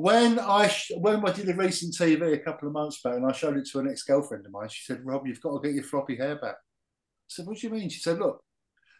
[0.00, 3.26] when I sh- when I did a recent TV a couple of months back and
[3.26, 5.68] I showed it to an ex girlfriend of mine, she said, "Rob, you've got to
[5.68, 6.56] get your floppy hair back."
[7.30, 7.88] I said, what do you mean?
[7.88, 8.42] She said, look,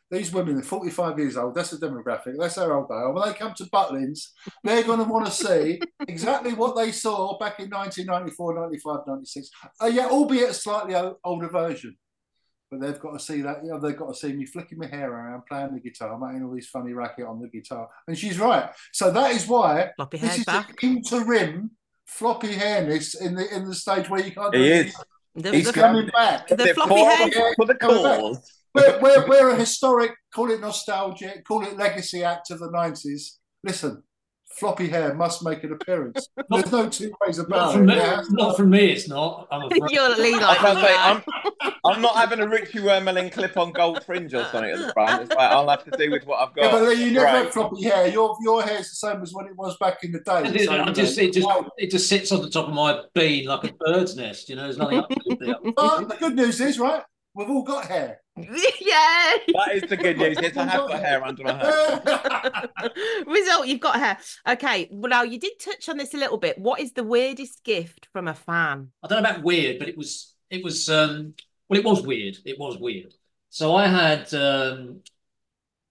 [0.09, 1.55] these women are 45 years old.
[1.55, 2.37] That's the demographic.
[2.39, 3.13] That's how old they are.
[3.13, 4.29] When they come to Butlins,
[4.63, 9.51] they're going to want to see exactly what they saw back in 1994, 95, 96.
[9.83, 11.97] Uh, yeah, albeit a slightly older version.
[12.71, 13.65] But they've got to see that.
[13.65, 16.45] You know, they've got to see me flicking my hair around, playing the guitar, making
[16.45, 17.89] all these funny racket on the guitar.
[18.07, 18.71] And she's right.
[18.93, 20.79] So that is why Floppy this is back.
[20.81, 21.73] the interim
[22.07, 24.53] floppy hairness in the in the stage where you can't.
[24.53, 24.95] do He is.
[25.35, 26.49] The, He's the, coming back.
[26.49, 27.55] the They're floppy poor hair.
[27.57, 28.53] for the Coming cause.
[28.75, 33.39] We're, we're, we're a historic, call it nostalgic, call it legacy act of the 90s.
[33.65, 34.03] Listen,
[34.59, 36.29] floppy hair must make an appearance.
[36.51, 37.95] There's no two ways about from it.
[37.95, 37.97] me.
[37.97, 38.23] Yeah.
[38.31, 38.91] Not from me.
[38.93, 39.47] It's not.
[39.51, 39.71] I'm.
[39.89, 40.95] You're Lee I can't say.
[40.99, 41.23] I'm.
[41.85, 45.23] I'm not having a Richie Wermerling clip-on gold fringe or something at the front.
[45.23, 46.65] It's like I'll have to do with what I've got.
[46.65, 47.45] Yeah, but Lee, you never Right.
[47.45, 48.09] had floppy hair.
[48.09, 50.33] Your your hair's the same as when it was back in the day.
[50.33, 52.69] I, did- So, you I know, just it just it just sits on the top
[52.69, 54.49] of my bean like a bird's nest.
[54.49, 55.55] You know, there's nothing up there.
[55.75, 57.03] But the good news is, right,
[57.35, 58.21] we've all got hair.
[58.37, 58.47] yeah.
[59.49, 60.39] That is the good news.
[60.41, 62.71] Yes, I have got hair under my hat.
[63.27, 64.19] Result, you've got hair.
[64.49, 64.89] Okay.
[64.91, 66.59] Well, now you did touch on this a little bit.
[66.59, 68.89] What is the weirdest gift from a fan?
[69.03, 71.35] I don't know about weird, but it was it was um
[71.69, 72.39] well it was weird.
[72.45, 73.15] It was weird.
[73.51, 75.01] So I had um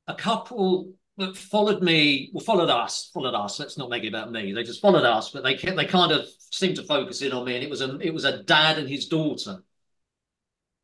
[0.08, 3.60] a couple that followed me, well followed us, followed us.
[3.60, 4.54] Let's not make it about me.
[4.54, 7.46] They just followed us, but they kept, they kind of seemed to focus in on
[7.46, 9.64] me, and it was a it was a dad and his daughter.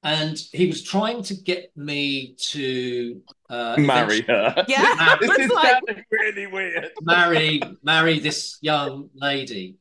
[0.06, 4.63] And he was trying to get me to uh, Marry her.
[4.68, 5.18] Yeah.
[5.20, 6.91] This is like- sounding really weird.
[7.02, 9.78] marry marry this young lady.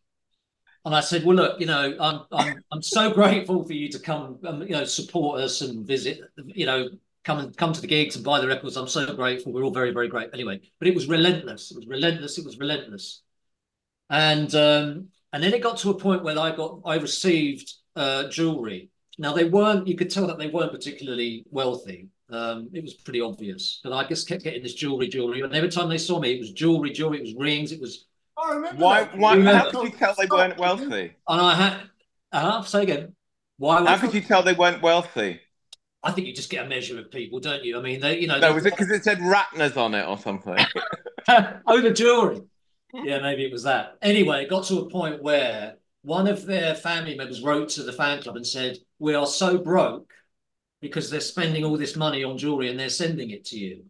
[0.86, 3.98] And I said, well, look, you know, I'm I'm I'm so grateful for you to
[3.98, 6.88] come, um, you know, support us and visit, you know,
[7.24, 8.78] come and come to the gigs and buy the records.
[8.78, 9.52] I'm so grateful.
[9.52, 10.34] We're all very very grateful.
[10.34, 11.70] Anyway, but it was relentless.
[11.70, 12.38] It was relentless.
[12.38, 13.22] It was relentless.
[14.08, 18.28] And um, and then it got to a point where I got I received uh,
[18.28, 18.88] jewelry.
[19.18, 19.86] Now they weren't.
[19.86, 22.08] You could tell that they weren't particularly wealthy.
[22.30, 23.80] Um, it was pretty obvious.
[23.84, 26.40] But I just kept getting this jewelry, jewelry, and every time they saw me, it
[26.40, 27.18] was jewelry, jewelry.
[27.18, 27.72] It was rings.
[27.72, 29.04] It was I remember Why?
[29.04, 29.18] that.
[29.18, 29.36] Why?
[29.36, 29.58] Yeah.
[29.58, 31.12] How could you tell they weren't wealthy?
[31.28, 31.80] And I had,
[32.32, 33.14] uh, say again,
[33.58, 33.84] why?
[33.84, 35.40] How could you tell they weren't wealthy?
[36.02, 37.78] I think you just get a measure of people, don't you?
[37.78, 40.18] I mean, they, you know, No, was it because it said Ratners on it or
[40.18, 40.56] something?
[41.28, 42.42] oh, the jewelry.
[42.96, 43.98] Yeah, maybe it was that.
[44.02, 47.92] Anyway, it got to a point where one of their family members wrote to the
[47.92, 50.12] fan club and said, "We are so broke
[50.80, 53.84] because they're spending all this money on jewelry and they're sending it to you."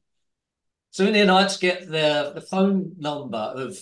[0.91, 3.79] So in the end, I had to get their the phone number of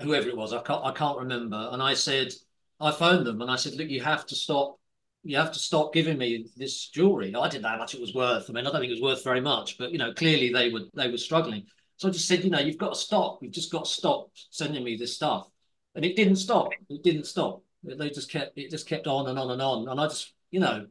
[0.00, 0.52] whoever it was.
[0.52, 1.68] I can't I can't remember.
[1.72, 2.32] And I said,
[2.80, 4.78] I phoned them and I said, "Look, you have to stop.
[5.22, 8.14] You have to stop giving me this jewelry." I didn't know how much it was
[8.14, 8.50] worth.
[8.50, 10.70] I mean, I don't think it was worth very much, but you know, clearly they
[10.70, 11.66] were they were struggling.
[11.98, 13.42] So I just said, you know, you've got to stop.
[13.42, 15.46] You've just got to stop sending me this stuff.
[15.94, 16.70] And it didn't stop.
[16.88, 17.62] It didn't stop.
[17.82, 19.88] They just kept it just kept on and on and on.
[19.88, 20.86] And I just, you know,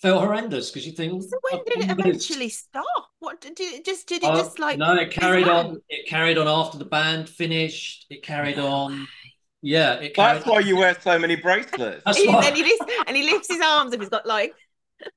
[0.00, 1.22] felt horrendous because you think.
[1.22, 2.84] So when did it "Oh, but it's- eventually stop?
[3.18, 5.66] What did it just did it Oh, just like no, it carried fizzle on.
[5.72, 5.76] out?
[5.88, 8.06] It carried on after the band finished.
[8.10, 9.06] It carried on.
[9.64, 12.02] Yeah, it carried That's why you wear so many bracelets.
[12.04, 12.46] That's He- why.
[12.46, 14.54] and he lifts and he lifts his arms and He's got like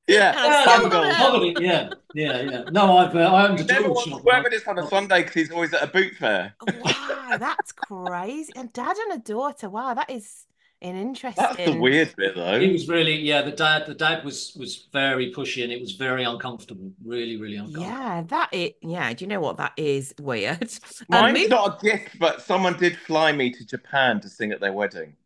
[0.08, 1.06] Yeah, Yeah, bungles.
[1.08, 1.18] yeah.
[1.20, 2.64] Probably, yeah, yeah, yeah.
[2.72, 4.24] No, I've uh, I owned a Never jewel wants to shop.
[4.24, 6.56] wear this on a Sunday because he's always at a boot fair.
[6.84, 8.52] wow, that's crazy.
[8.56, 9.70] And dad and a daughter.
[9.70, 10.46] Wow, that is
[10.82, 11.44] an interesting.
[11.44, 12.60] That's the weird bit, though.
[12.60, 13.42] He was really, yeah.
[13.42, 16.92] The dad, the dad was was very pushy, and it was very uncomfortable.
[17.04, 17.86] Really, really uncomfortable.
[17.88, 18.76] Yeah, that it.
[18.82, 20.72] Yeah, do you know what that is weird?
[21.12, 24.52] Um, Mine's maybe- not a gift, but someone did fly me to Japan to sing
[24.52, 25.16] at their wedding.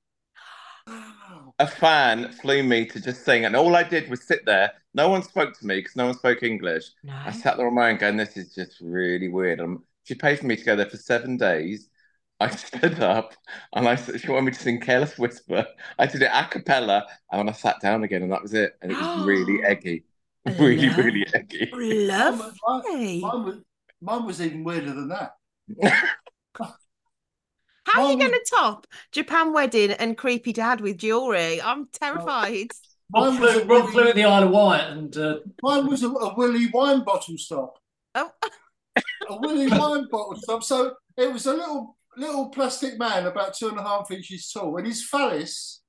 [1.60, 4.72] A fan flew me to just sing, and all I did was sit there.
[4.93, 6.86] No one spoke to me because no one spoke English.
[7.04, 7.13] No.
[7.26, 9.60] I sat there on my own going, This is just really weird.
[9.60, 11.89] Um she paid for me to go there for seven days.
[12.39, 13.34] I stood up
[13.74, 15.67] and I s- she wanted me to sing Careless Whisper.
[16.00, 18.78] I did it a cappella and then I sat down again, and that was it.
[18.82, 20.06] And it was really eggy.
[20.58, 21.72] Really, Love- really eggy.
[21.82, 23.22] Lovely.
[23.22, 23.56] Mine was,
[24.02, 25.34] mine was even weirder than that.
[27.93, 31.62] How are you going to top Japan wedding and creepy dad with jewelry?
[31.62, 32.67] I'm terrified.
[33.13, 35.38] Rob Mine flew, was a Rob really- flew at the Isle of Wight, and uh,
[35.63, 37.80] Mine was a, a Willy wine bottle stop.
[38.15, 38.32] Oh,
[39.30, 40.63] A Willy wine bottle stop.
[40.63, 44.78] So it was a little little plastic man about two and a half inches tall,
[44.78, 45.82] and his phallus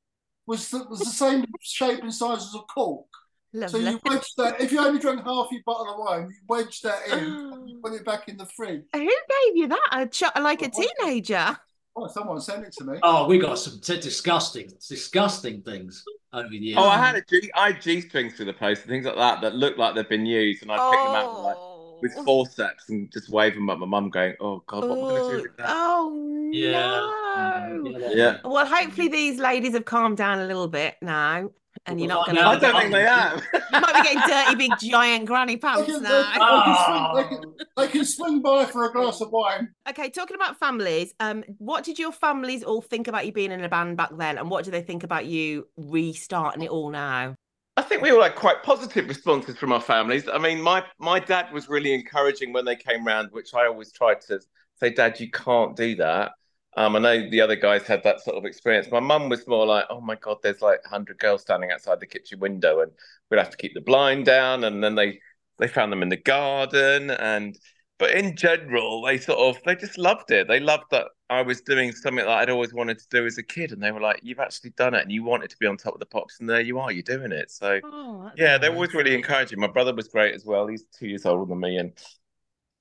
[0.46, 3.06] was the, was the same shape and size as a cork.
[3.52, 3.90] So lovely.
[3.90, 4.60] you wedged that.
[4.60, 7.80] If you only drank half your bottle of wine, you wedged that in, and you
[7.84, 8.82] put it back in the fridge.
[8.94, 9.88] Who gave you that?
[9.92, 11.58] A ch- like a teenager?
[12.02, 12.98] Oh, someone sent it to me.
[13.02, 16.78] oh, we got some t- disgusting, disgusting things over the years.
[16.80, 19.16] Oh, I had a G, I had G strings through the post and things like
[19.16, 22.12] that that looked like they've been used, and I picked them out like Oh, with
[22.24, 25.22] forceps and just wave them at my mum, going, "Oh God, what am I going
[25.30, 26.70] to do with that?" oh Yeah.
[26.72, 27.98] no.
[27.98, 28.10] Yeah.
[28.14, 28.36] Yeah.
[28.44, 31.50] Well, hopefully these ladies have calmed down a little bit now.
[31.86, 32.46] And you're not going to.
[32.46, 33.42] I don't think they are.
[33.52, 36.32] You might be getting dirty, big, giant granny They pants can, they, now.
[36.32, 39.70] they can swing, they, can, they can swing by for a glass of wine.
[39.88, 43.62] Okay, talking about families, um, what did your families all think about you being in
[43.62, 47.34] a band back then, and what do they think about you restarting it all now?
[47.76, 50.28] I think we all had quite positive responses from our families.
[50.28, 53.90] I mean, my my dad was really encouraging when they came round, which I always
[53.92, 54.40] tried to
[54.80, 56.32] say, Dad, you can't do that.
[56.76, 58.90] Um, I know the other guys had that sort of experience.
[58.90, 62.06] My mum was more like, oh my God, there's like 100 girls standing outside the
[62.06, 62.92] kitchen window and
[63.30, 64.64] we'd have to keep the blind down.
[64.64, 65.20] And then they,
[65.58, 67.10] they found them in the garden.
[67.10, 67.58] And,
[67.98, 70.46] but in general, they sort of, they just loved it.
[70.48, 73.42] They loved that I was doing something that I'd always wanted to do as a
[73.42, 73.72] kid.
[73.72, 75.94] And they were like, you've actually done it and you wanted to be on top
[75.94, 76.38] of the pops.
[76.40, 77.50] And there you are, you're doing it.
[77.50, 79.58] So, Oh, yeah, they were always really encouraging.
[79.58, 80.66] My brother was great as well.
[80.66, 81.92] He's two years older than me, and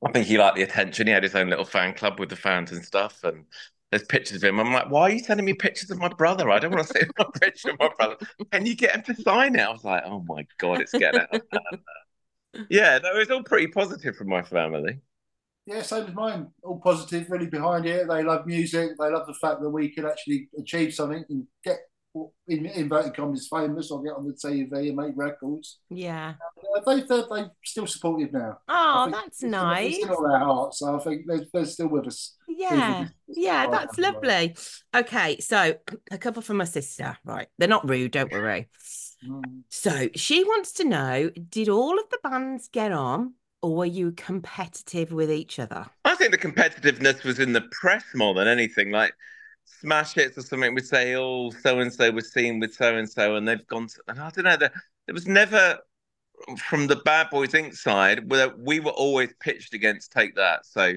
[0.06, 1.08] I think he liked the attention.
[1.08, 3.24] He had his own little fan club with the fans and stuff.
[3.24, 3.46] And
[3.92, 4.60] there's pictures of him.
[4.60, 6.50] I'm like, why are you sending me pictures of my brother?
[6.50, 8.18] I don't want to see my picture of my brother.
[8.52, 9.62] Can you get him to sign it?
[9.62, 11.34] I was like, oh my god, it's getting out.
[11.34, 11.82] of hand
[12.54, 12.64] now.
[12.70, 15.00] yeah, no, it was all pretty positive from my family.
[15.66, 16.48] Yeah, same as mine.
[16.64, 18.08] All positive, really behind it.
[18.08, 18.92] They love music.
[19.00, 21.78] They love the fact that we can actually achieve something and get,
[22.48, 25.80] in inverted commas, famous or get on the TV and make records.
[25.90, 26.34] Yeah.
[26.76, 28.58] Uh, They, they, they're still supportive now.
[28.68, 29.98] Oh, that's still- nice.
[29.98, 30.80] They're still on our hearts.
[30.80, 32.36] So I think they're, they're still with us.
[32.48, 34.14] Yeah, yeah, that's right.
[34.14, 34.56] lovely.
[34.94, 35.76] Okay, so
[36.12, 37.18] a couple from my sister.
[37.24, 38.68] Right, they're not rude, don't worry.
[39.26, 39.62] Mm.
[39.70, 44.12] So she wants to know: Did all of the bands get on, or were you
[44.12, 45.86] competitive with each other?
[46.04, 48.92] I think the competitiveness was in the press more than anything.
[48.92, 49.14] Like
[49.80, 53.10] smash hits or something would say, "Oh, so and so was seen with so and
[53.10, 53.88] so," and they've gone.
[53.88, 54.58] To, and I don't know.
[54.58, 54.72] There,
[55.06, 55.80] there was never
[56.58, 57.76] from the Bad Boys Inc.
[57.76, 60.66] side where we were always pitched against Take That.
[60.66, 60.94] So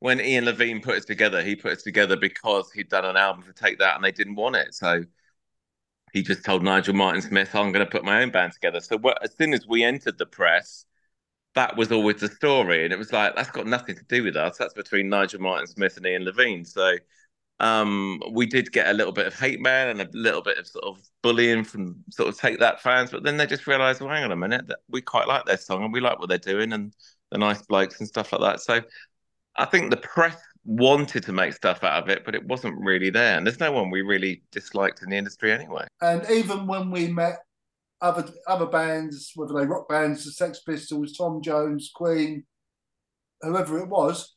[0.00, 3.42] when Ian Levine put us together, he put us together because he'd done an album
[3.42, 4.74] for Take That, and they didn't want it.
[4.74, 5.04] So
[6.12, 8.98] he just told Nigel Martin Smith, "I'm going to put my own band together." So
[9.22, 10.86] as soon as we entered the press
[11.54, 12.84] that was always the story.
[12.84, 14.58] And it was like, that's got nothing to do with us.
[14.58, 16.64] That's between Nigel Martin Smith and Ian Levine.
[16.64, 16.96] So
[17.60, 20.66] um, we did get a little bit of hate mail and a little bit of
[20.66, 23.10] sort of bullying from sort of Take That fans.
[23.10, 25.56] But then they just realised, well, hang on a minute, that we quite like their
[25.56, 26.92] song and we like what they're doing and
[27.30, 28.60] the nice blokes and stuff like that.
[28.60, 28.80] So
[29.56, 33.10] I think the press wanted to make stuff out of it, but it wasn't really
[33.10, 33.36] there.
[33.36, 35.86] And there's no one we really disliked in the industry anyway.
[36.00, 37.38] And even when we met
[38.00, 42.44] other other bands, whether they rock bands, the Sex Pistols, Tom Jones, Queen,
[43.40, 44.34] whoever it was,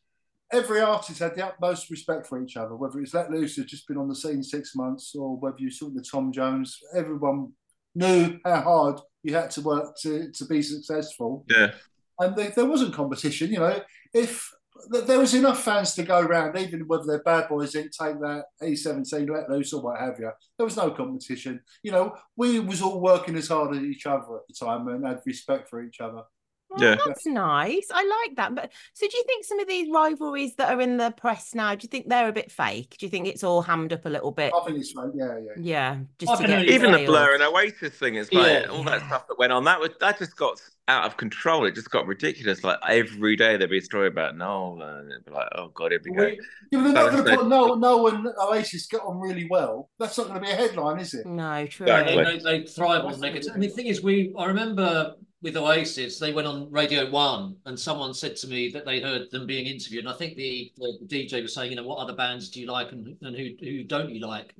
[0.51, 2.75] every artist had the utmost respect for each other.
[2.75, 5.71] Whether it's Let Loose, who's just been on the scene six months, or whether you
[5.71, 7.53] saw the Tom Jones, everyone
[7.95, 11.45] knew how hard you had to work to to be successful.
[11.49, 11.71] Yeah.
[12.19, 13.51] And there, there wasn't competition.
[13.51, 13.81] You know,
[14.13, 14.51] if
[14.89, 18.45] there was enough fans to go around, even whether they're bad boys, didn't take that
[18.61, 20.31] E17, let loose, or what have you.
[20.57, 21.61] There was no competition.
[21.83, 25.05] You know, we was all working as hard as each other at the time and
[25.05, 26.21] had respect for each other.
[26.69, 26.97] Oh, Yeah.
[27.05, 27.87] that's nice.
[27.93, 28.53] I like that.
[28.55, 31.73] But so, do you think some of these rivalries that are in the press now?
[31.75, 32.95] Do you think they're a bit fake?
[32.99, 34.51] Do you think it's all hammed up a little bit?
[34.53, 35.09] I think it's right.
[35.15, 35.51] Yeah, yeah.
[35.57, 37.07] Yeah, just to get Even the sales.
[37.09, 38.69] Blur and Oasis thing, it's like Yeah.
[38.69, 39.63] all that stuff that went on.
[39.63, 41.65] That was that just got out of control.
[41.65, 42.63] It just got ridiculous.
[42.63, 45.91] Like every day there'd be a story about Noel, and it'd be like, oh god,
[45.91, 46.25] here we go.
[46.25, 46.39] We-
[46.71, 49.47] Yeah, but they're not going to so- put no, no, and Oasis get on really
[49.49, 49.89] well.
[49.99, 51.25] That's not going to be a headline, is it?
[51.25, 51.85] No, true.
[51.85, 52.15] Exactly.
[52.23, 53.53] They, they, they thrive on negative.
[53.53, 57.79] And the thing is, we I remember with Oasis, they went on Radio One, and
[57.79, 60.05] someone said to me that they heard them being interviewed.
[60.05, 62.67] And I think the, the DJ was saying, you know, what other bands do you
[62.67, 64.55] like, and, and who who don't you like?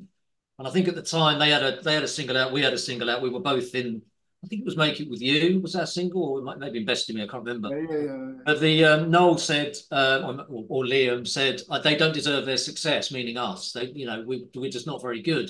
[0.59, 2.61] And I think at the time they had a they had a single out, we
[2.61, 3.21] had a single out.
[3.21, 4.01] We were both in.
[4.43, 5.59] I think it was Make It With You.
[5.61, 7.23] Was that a single, or it might maybe Best in Me?
[7.23, 7.69] I can't remember.
[7.75, 8.31] Yeah, yeah, yeah.
[8.45, 12.57] But the um, Noel said, uh, or, or Liam said, uh, they don't deserve their
[12.57, 13.71] success, meaning us.
[13.71, 15.49] They, you know, we we're just not very good,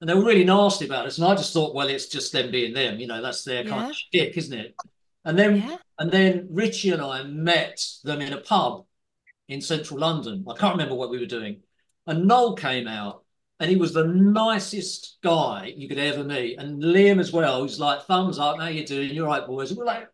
[0.00, 1.18] and they were really nasty about us.
[1.18, 2.98] And I just thought, well, it's just them being them.
[2.98, 3.90] You know, that's their kind Yeah.
[3.90, 4.74] of shtick, isn't it?
[5.24, 5.76] And then Yeah.
[5.98, 8.84] and then Richie and I met them in a pub
[9.48, 10.44] in central London.
[10.48, 11.62] I can't remember what we were doing,
[12.06, 13.22] and Noel came out.
[13.58, 16.58] And he was the nicest guy you could ever meet.
[16.58, 19.14] And Liam as well, who's like, thumbs up, how you doing?
[19.14, 19.70] You're right, boys.
[19.70, 20.06] And we're like,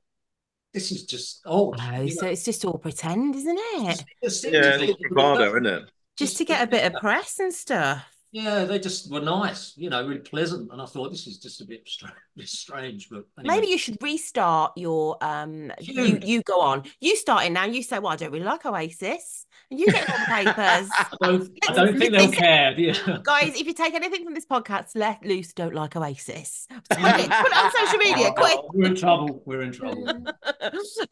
[0.72, 1.76] this is just old.
[1.80, 2.30] Oh, you so know?
[2.30, 4.04] it's just all pretend, isn't it?
[4.22, 5.90] Just seems Yeah, it's bravado, isn't it?
[6.16, 8.04] Just to get a bit of press and stuff.
[8.32, 10.72] Yeah, they just were nice, you know, really pleasant.
[10.72, 12.14] And I thought this is just a bit strange,
[12.46, 13.56] strange but anyway.
[13.56, 16.84] Maybe you should restart your um you you go on.
[16.98, 17.66] You start it now.
[17.66, 19.44] You say, Well, I don't really like Oasis.
[19.70, 20.90] And you get all the papers.
[20.98, 22.74] I don't, I don't think they'll care.
[22.82, 23.18] Yeah.
[23.22, 26.66] Guys, if you take anything from this podcast, let loose don't like Oasis.
[26.70, 28.58] Put it, on social media, quick.
[28.72, 29.42] We're in trouble.
[29.44, 30.08] We're in trouble.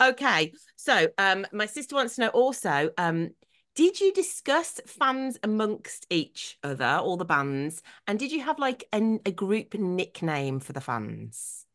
[0.01, 0.53] okay.
[0.77, 3.31] So um my sister wants to know also, um,
[3.75, 8.85] Did you discuss fans amongst each other, all the bands, and did you have like
[8.93, 11.67] an, a group nickname for the fans?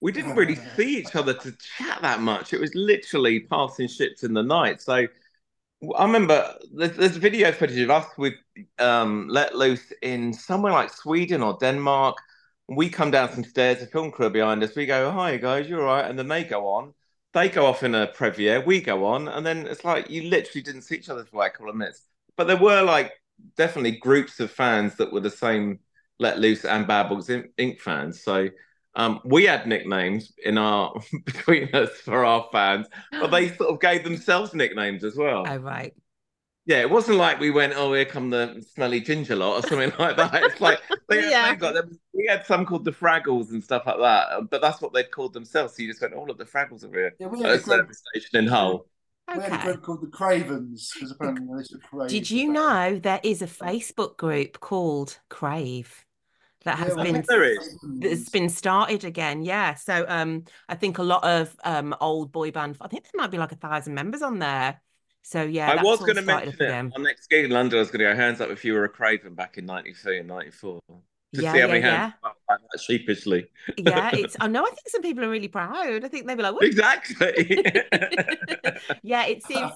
[0.00, 2.54] We didn't really see each other to chat that much.
[2.54, 4.80] It was literally passing ships in the night.
[4.80, 5.06] So
[5.96, 8.34] I remember there's, there's video footage of us with
[8.78, 12.16] um, Let Loose in somewhere like Sweden or Denmark.
[12.68, 14.76] We come down some stairs, a film crew behind us.
[14.76, 16.94] We go, "Hi guys, you're right," and then they go on.
[17.32, 18.64] They go off in a Previa.
[18.64, 21.52] We go on, and then it's like you literally didn't see each other for like
[21.52, 22.02] a couple of minutes.
[22.36, 23.12] But there were like
[23.56, 25.78] definitely groups of fans that were the same
[26.18, 27.80] Let Loose and Bad Boys Inc.
[27.80, 28.22] fans.
[28.22, 28.48] So
[28.94, 30.92] um, we had nicknames in our
[31.24, 35.44] between us for our fans, but they sort of gave themselves nicknames as well.
[35.46, 35.94] Oh right.
[36.70, 39.92] Yeah, it wasn't like we went, oh, here come the smelly ginger lot or something
[39.98, 40.34] like that.
[40.44, 41.50] It's like they, Yeah.
[41.50, 41.98] they got them.
[42.12, 45.32] We had some called the Fraggles and stuff like that, but that's what they'd called
[45.32, 45.74] themselves.
[45.74, 47.58] So you just went, oh, look, the Fraggles are here Yeah, we had a a
[47.58, 48.86] group, station in Hull.
[49.34, 52.08] we had a group called the Cravens because apparently they used crave.
[52.08, 56.04] Did you know there is a Facebook group called Crave
[56.64, 57.76] that has well, I been think there is.
[57.98, 59.42] that's been started again?
[59.42, 59.74] Yeah.
[59.74, 62.76] So um, I think a lot of um old boy band.
[62.80, 64.80] I think there might be like a thousand members on there.
[65.22, 67.78] So yeah, I was going to mention it on next gig in London.
[67.78, 70.20] I was going to go hands up if you were a Craven back in '93
[70.20, 70.80] and '94.
[71.34, 71.98] To Yeah, see how yeah, many yeah.
[71.98, 73.46] hands up like sheepishly.
[73.76, 74.36] Yeah, it's.
[74.40, 74.64] I know.
[74.64, 76.04] I think some people are really proud.
[76.04, 76.54] I think they'd be like.
[76.62, 77.64] Exactly.
[79.02, 79.70] yeah, it seems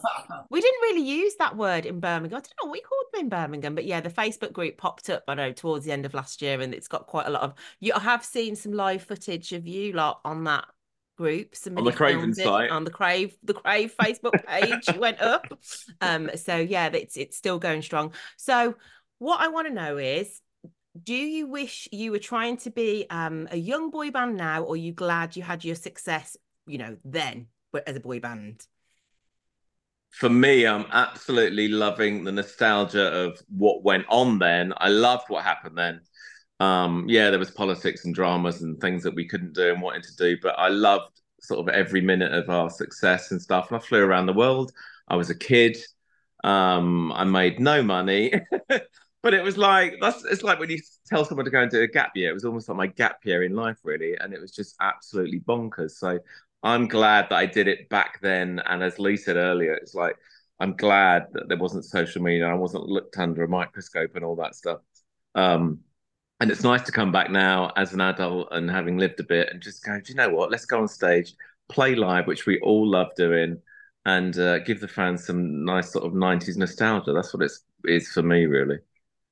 [0.50, 2.38] we didn't really use that word in Birmingham.
[2.38, 5.08] I don't know what we called them in Birmingham, but yeah, the Facebook group popped
[5.10, 5.22] up.
[5.28, 7.54] I know towards the end of last year, and it's got quite a lot of.
[7.80, 10.64] You I have seen some live footage of you lot on that
[11.16, 11.54] group.
[11.54, 12.70] Somebody Craven filmed site.
[12.70, 15.46] on the Crave the Crave Facebook page went up.
[16.00, 18.12] Um, so yeah, it's it's still going strong.
[18.36, 18.74] So
[19.18, 20.40] what I want to know is.
[21.02, 24.74] Do you wish you were trying to be um, a young boy band now, or
[24.74, 26.36] are you glad you had your success,
[26.68, 28.64] you know, then but as a boy band?
[30.10, 34.72] For me, I'm absolutely loving the nostalgia of what went on then.
[34.76, 36.02] I loved what happened then.
[36.60, 40.04] Um, yeah, there was politics and dramas and things that we couldn't do and wanted
[40.04, 43.70] to do, but I loved sort of every minute of our success and stuff.
[43.70, 44.72] And I flew around the world.
[45.08, 45.76] I was a kid.
[46.42, 48.32] Um, I made no money,
[49.22, 51.82] but it was like that's it's like when you tell someone to go and do
[51.82, 52.30] a gap year.
[52.30, 55.40] It was almost like my gap year in life, really, and it was just absolutely
[55.40, 55.92] bonkers.
[55.92, 56.18] So
[56.62, 58.60] I'm glad that I did it back then.
[58.66, 60.16] And as Lee said earlier, it's like
[60.60, 62.46] I'm glad that there wasn't social media.
[62.46, 64.80] I wasn't looked under a microscope and all that stuff.
[65.34, 65.80] Um,
[66.44, 69.48] and it's nice to come back now as an adult and having lived a bit
[69.50, 70.50] and just go, do you know what?
[70.50, 71.32] Let's go on stage,
[71.70, 73.62] play live, which we all love doing,
[74.04, 77.14] and uh, give the fans some nice sort of 90s nostalgia.
[77.14, 78.76] That's what it's is for me, really.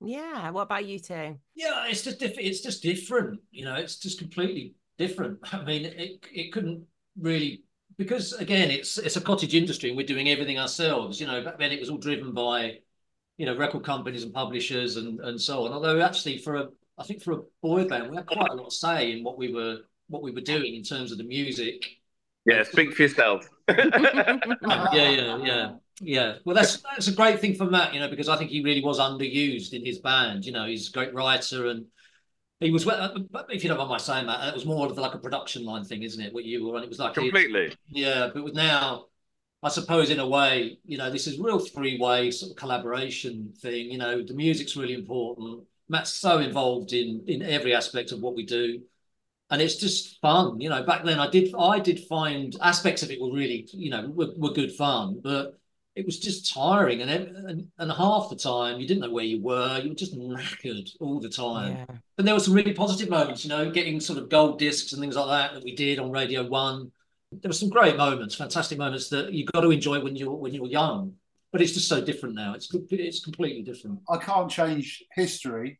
[0.00, 0.48] Yeah.
[0.52, 1.36] What about you two?
[1.54, 3.40] Yeah, it's just diff- it's just different.
[3.50, 5.38] You know, it's just completely different.
[5.52, 6.82] I mean, it it couldn't
[7.20, 7.64] really
[7.98, 11.20] because again, it's it's a cottage industry and we're doing everything ourselves.
[11.20, 12.78] You know, back then it was all driven by
[13.36, 15.72] you know record companies and publishers and and so on.
[15.72, 16.68] Although actually, for a
[16.98, 19.38] I think for a boy band, we had quite a lot of say in what
[19.38, 19.78] we were
[20.08, 21.84] what we were doing in terms of the music.
[22.44, 23.48] Yeah, speak for yourself.
[23.68, 25.70] yeah, yeah, yeah,
[26.00, 26.34] yeah.
[26.44, 28.82] Well, that's that's a great thing for Matt, you know, because I think he really
[28.82, 30.44] was underused in his band.
[30.44, 31.86] You know, he's a great writer, and
[32.60, 32.84] he was.
[32.84, 33.00] well,
[33.34, 35.64] uh, If you don't mind my saying that, it was more of like a production
[35.64, 36.34] line thing, isn't it?
[36.34, 37.74] What you were on, it was like Completely.
[37.88, 39.06] yeah, but with now,
[39.62, 43.90] I suppose in a way, you know, this is real three-way sort of collaboration thing.
[43.90, 45.62] You know, the music's really important.
[45.88, 48.82] Matt's so involved in in every aspect of what we do.
[49.50, 53.10] And it's just fun you know back then i did i did find aspects of
[53.10, 55.60] it were really you know were, were good fun but
[55.94, 57.02] it was just tiring.
[57.02, 60.16] And, and and half the time you didn't know where you were you were just
[60.16, 61.76] knackered all the time.
[61.76, 61.96] Yeah.
[62.16, 65.00] but there were some really positive moments you know getting sort of gold discs and
[65.00, 66.90] things like that that we did on radio one.
[67.30, 70.54] There were some great moments fantastic moments that you got to enjoy when you're when
[70.54, 71.14] you're young
[71.52, 75.78] but it's just so different now it's it's completely different I can't change history,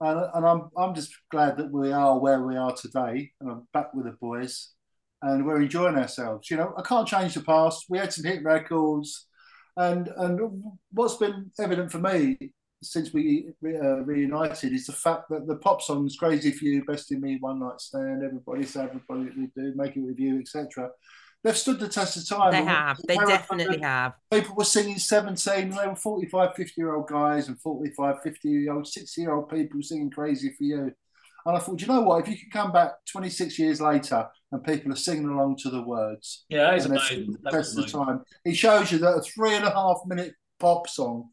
[0.00, 3.68] and, and I'm I'm just glad that we are where we are today, and I'm
[3.72, 4.72] back with the boys,
[5.22, 6.50] and we're enjoying ourselves.
[6.50, 7.86] You know, I can't change the past.
[7.88, 9.26] We had some hit records,
[9.76, 15.46] and and what's been evident for me since we uh, reunited is the fact that
[15.46, 19.30] the pop songs "Crazy for You," "Best in Me," "One Night Stand," "Everybody Say Everybody
[19.36, 20.90] We Do," "Make It With You," etc.
[21.44, 22.50] They've stood the test of time.
[22.52, 22.98] They have.
[23.06, 24.14] They definitely have.
[24.30, 28.72] people were singing 17 they were 45 50 year old guys and 45 50 year
[28.74, 30.92] old 60 year old people singing crazy for you
[31.46, 34.64] and i thought you know what if you could come back 26 years later and
[34.64, 38.54] people are singing along to the words yeah it's amazing the test of time it
[38.56, 41.28] shows you that a three and a half minute pop song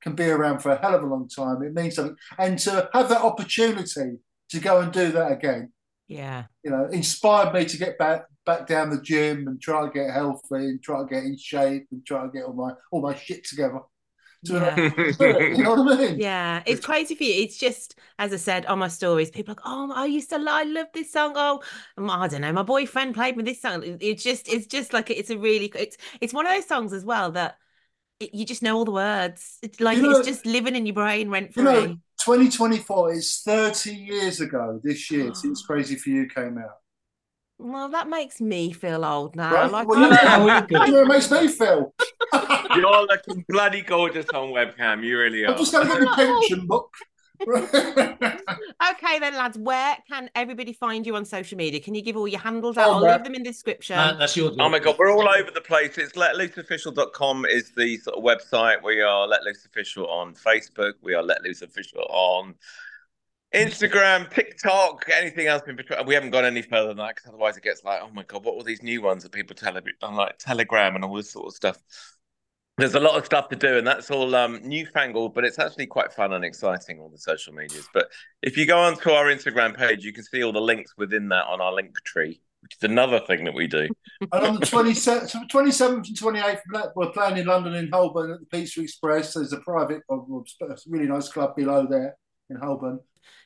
[0.00, 2.88] can be around for a hell of a long time it means something and to
[2.94, 4.18] have that opportunity
[4.50, 5.72] to go and do that again
[6.06, 6.44] Yeah.
[6.64, 10.10] you know, inspired me to get back back down the gym and try to get
[10.10, 13.14] healthy and try to get in shape and try to get all my all my
[13.14, 13.80] shit together.
[14.46, 14.76] to Yeah.
[15.56, 16.18] you know what I mean?
[16.18, 17.42] Yeah, it's crazy for you.
[17.42, 20.36] It's just, as I said on my stories, people are like, oh, I used to,
[20.36, 21.32] I love this song.
[21.36, 21.60] Oh,
[21.98, 23.82] I don't know, my boyfriend played me this song.
[24.00, 27.04] It's just, it's just like it's a really, it's, it's one of those songs as
[27.04, 27.56] well that
[28.20, 29.58] it, you just know all the words.
[29.62, 31.72] It's like You know- it's just living in your brain rent You free.
[31.72, 31.86] know,
[32.24, 36.78] 2024 is 30 years ago this year since Crazy for You came out.
[37.60, 39.52] Well, that makes me feel old now.
[39.52, 39.70] Right?
[39.70, 40.90] Like, Well, you Yeah, know, we you could.
[40.92, 41.92] know, it makes me feel.
[42.76, 45.02] You're looking bloody gorgeous on webcam.
[45.04, 45.52] You really are.
[45.52, 46.90] I'm just going to get my pension book.
[48.90, 51.80] okay, then, lads, where can everybody find you on social media?
[51.80, 52.88] Can you give all your handles out?
[52.88, 53.18] Oh, I'll Matt.
[53.18, 53.98] leave them in the description.
[53.98, 54.52] Uh, that's your.
[54.58, 55.98] Oh my god, we're all over the place.
[55.98, 58.82] It's letlooseofficial.com is the sort of website.
[58.82, 60.94] We are Let Loose Official on Facebook.
[61.02, 62.54] We are Let Loose Official on
[63.54, 66.06] Instagram, TikTok, anything else between.
[66.06, 68.44] We haven't gone any further than that because otherwise it gets like, oh my god,
[68.44, 71.46] what all these new ones that people tell on like Telegram and all this sort
[71.46, 71.78] of stuff.
[72.76, 75.86] There's a lot of stuff to do, and that's all um, newfangled, but it's actually
[75.86, 77.88] quite fun and exciting, all the social medias.
[77.92, 78.08] But
[78.40, 81.46] if you go onto our Instagram page, you can see all the links within that
[81.46, 83.88] on our link tree, which is another thing that we do.
[84.32, 88.46] And on the 27th, 27th and 28th, we're playing in London in Holborn at the
[88.46, 89.34] Pizza Express.
[89.34, 92.16] There's a private, really nice club below there
[92.50, 93.00] in Holborn.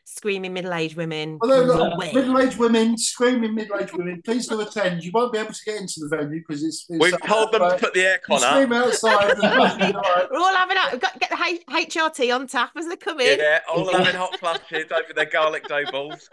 [0.04, 1.38] Screaming middle-aged women.
[1.40, 2.14] Although look, Wait.
[2.14, 5.02] middle-aged women, screaming middle-aged women, please do attend.
[5.04, 7.00] You won't be able to get into the venue because it's, it's.
[7.00, 8.40] We've told them to put the aircon up.
[8.40, 9.30] Scream outside.
[9.30, 9.94] and-
[10.30, 13.20] We're all having a, we've got get the H- HRT on tap as they come
[13.20, 13.38] in.
[13.38, 16.28] Yeah, all having hot flushes over their garlic dough balls.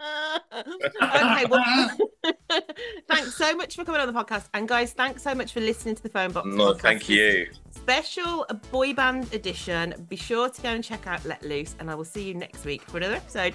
[0.52, 1.90] okay, well,
[3.08, 4.46] thanks so much for coming on the podcast.
[4.54, 6.46] And guys, thanks so much for listening to the phone box.
[6.48, 6.80] No, podcast.
[6.80, 7.46] thank you.
[7.70, 9.94] Special boy band edition.
[10.08, 12.64] Be sure to go and check out Let Loose, and I will see you next
[12.64, 13.54] week for another episode.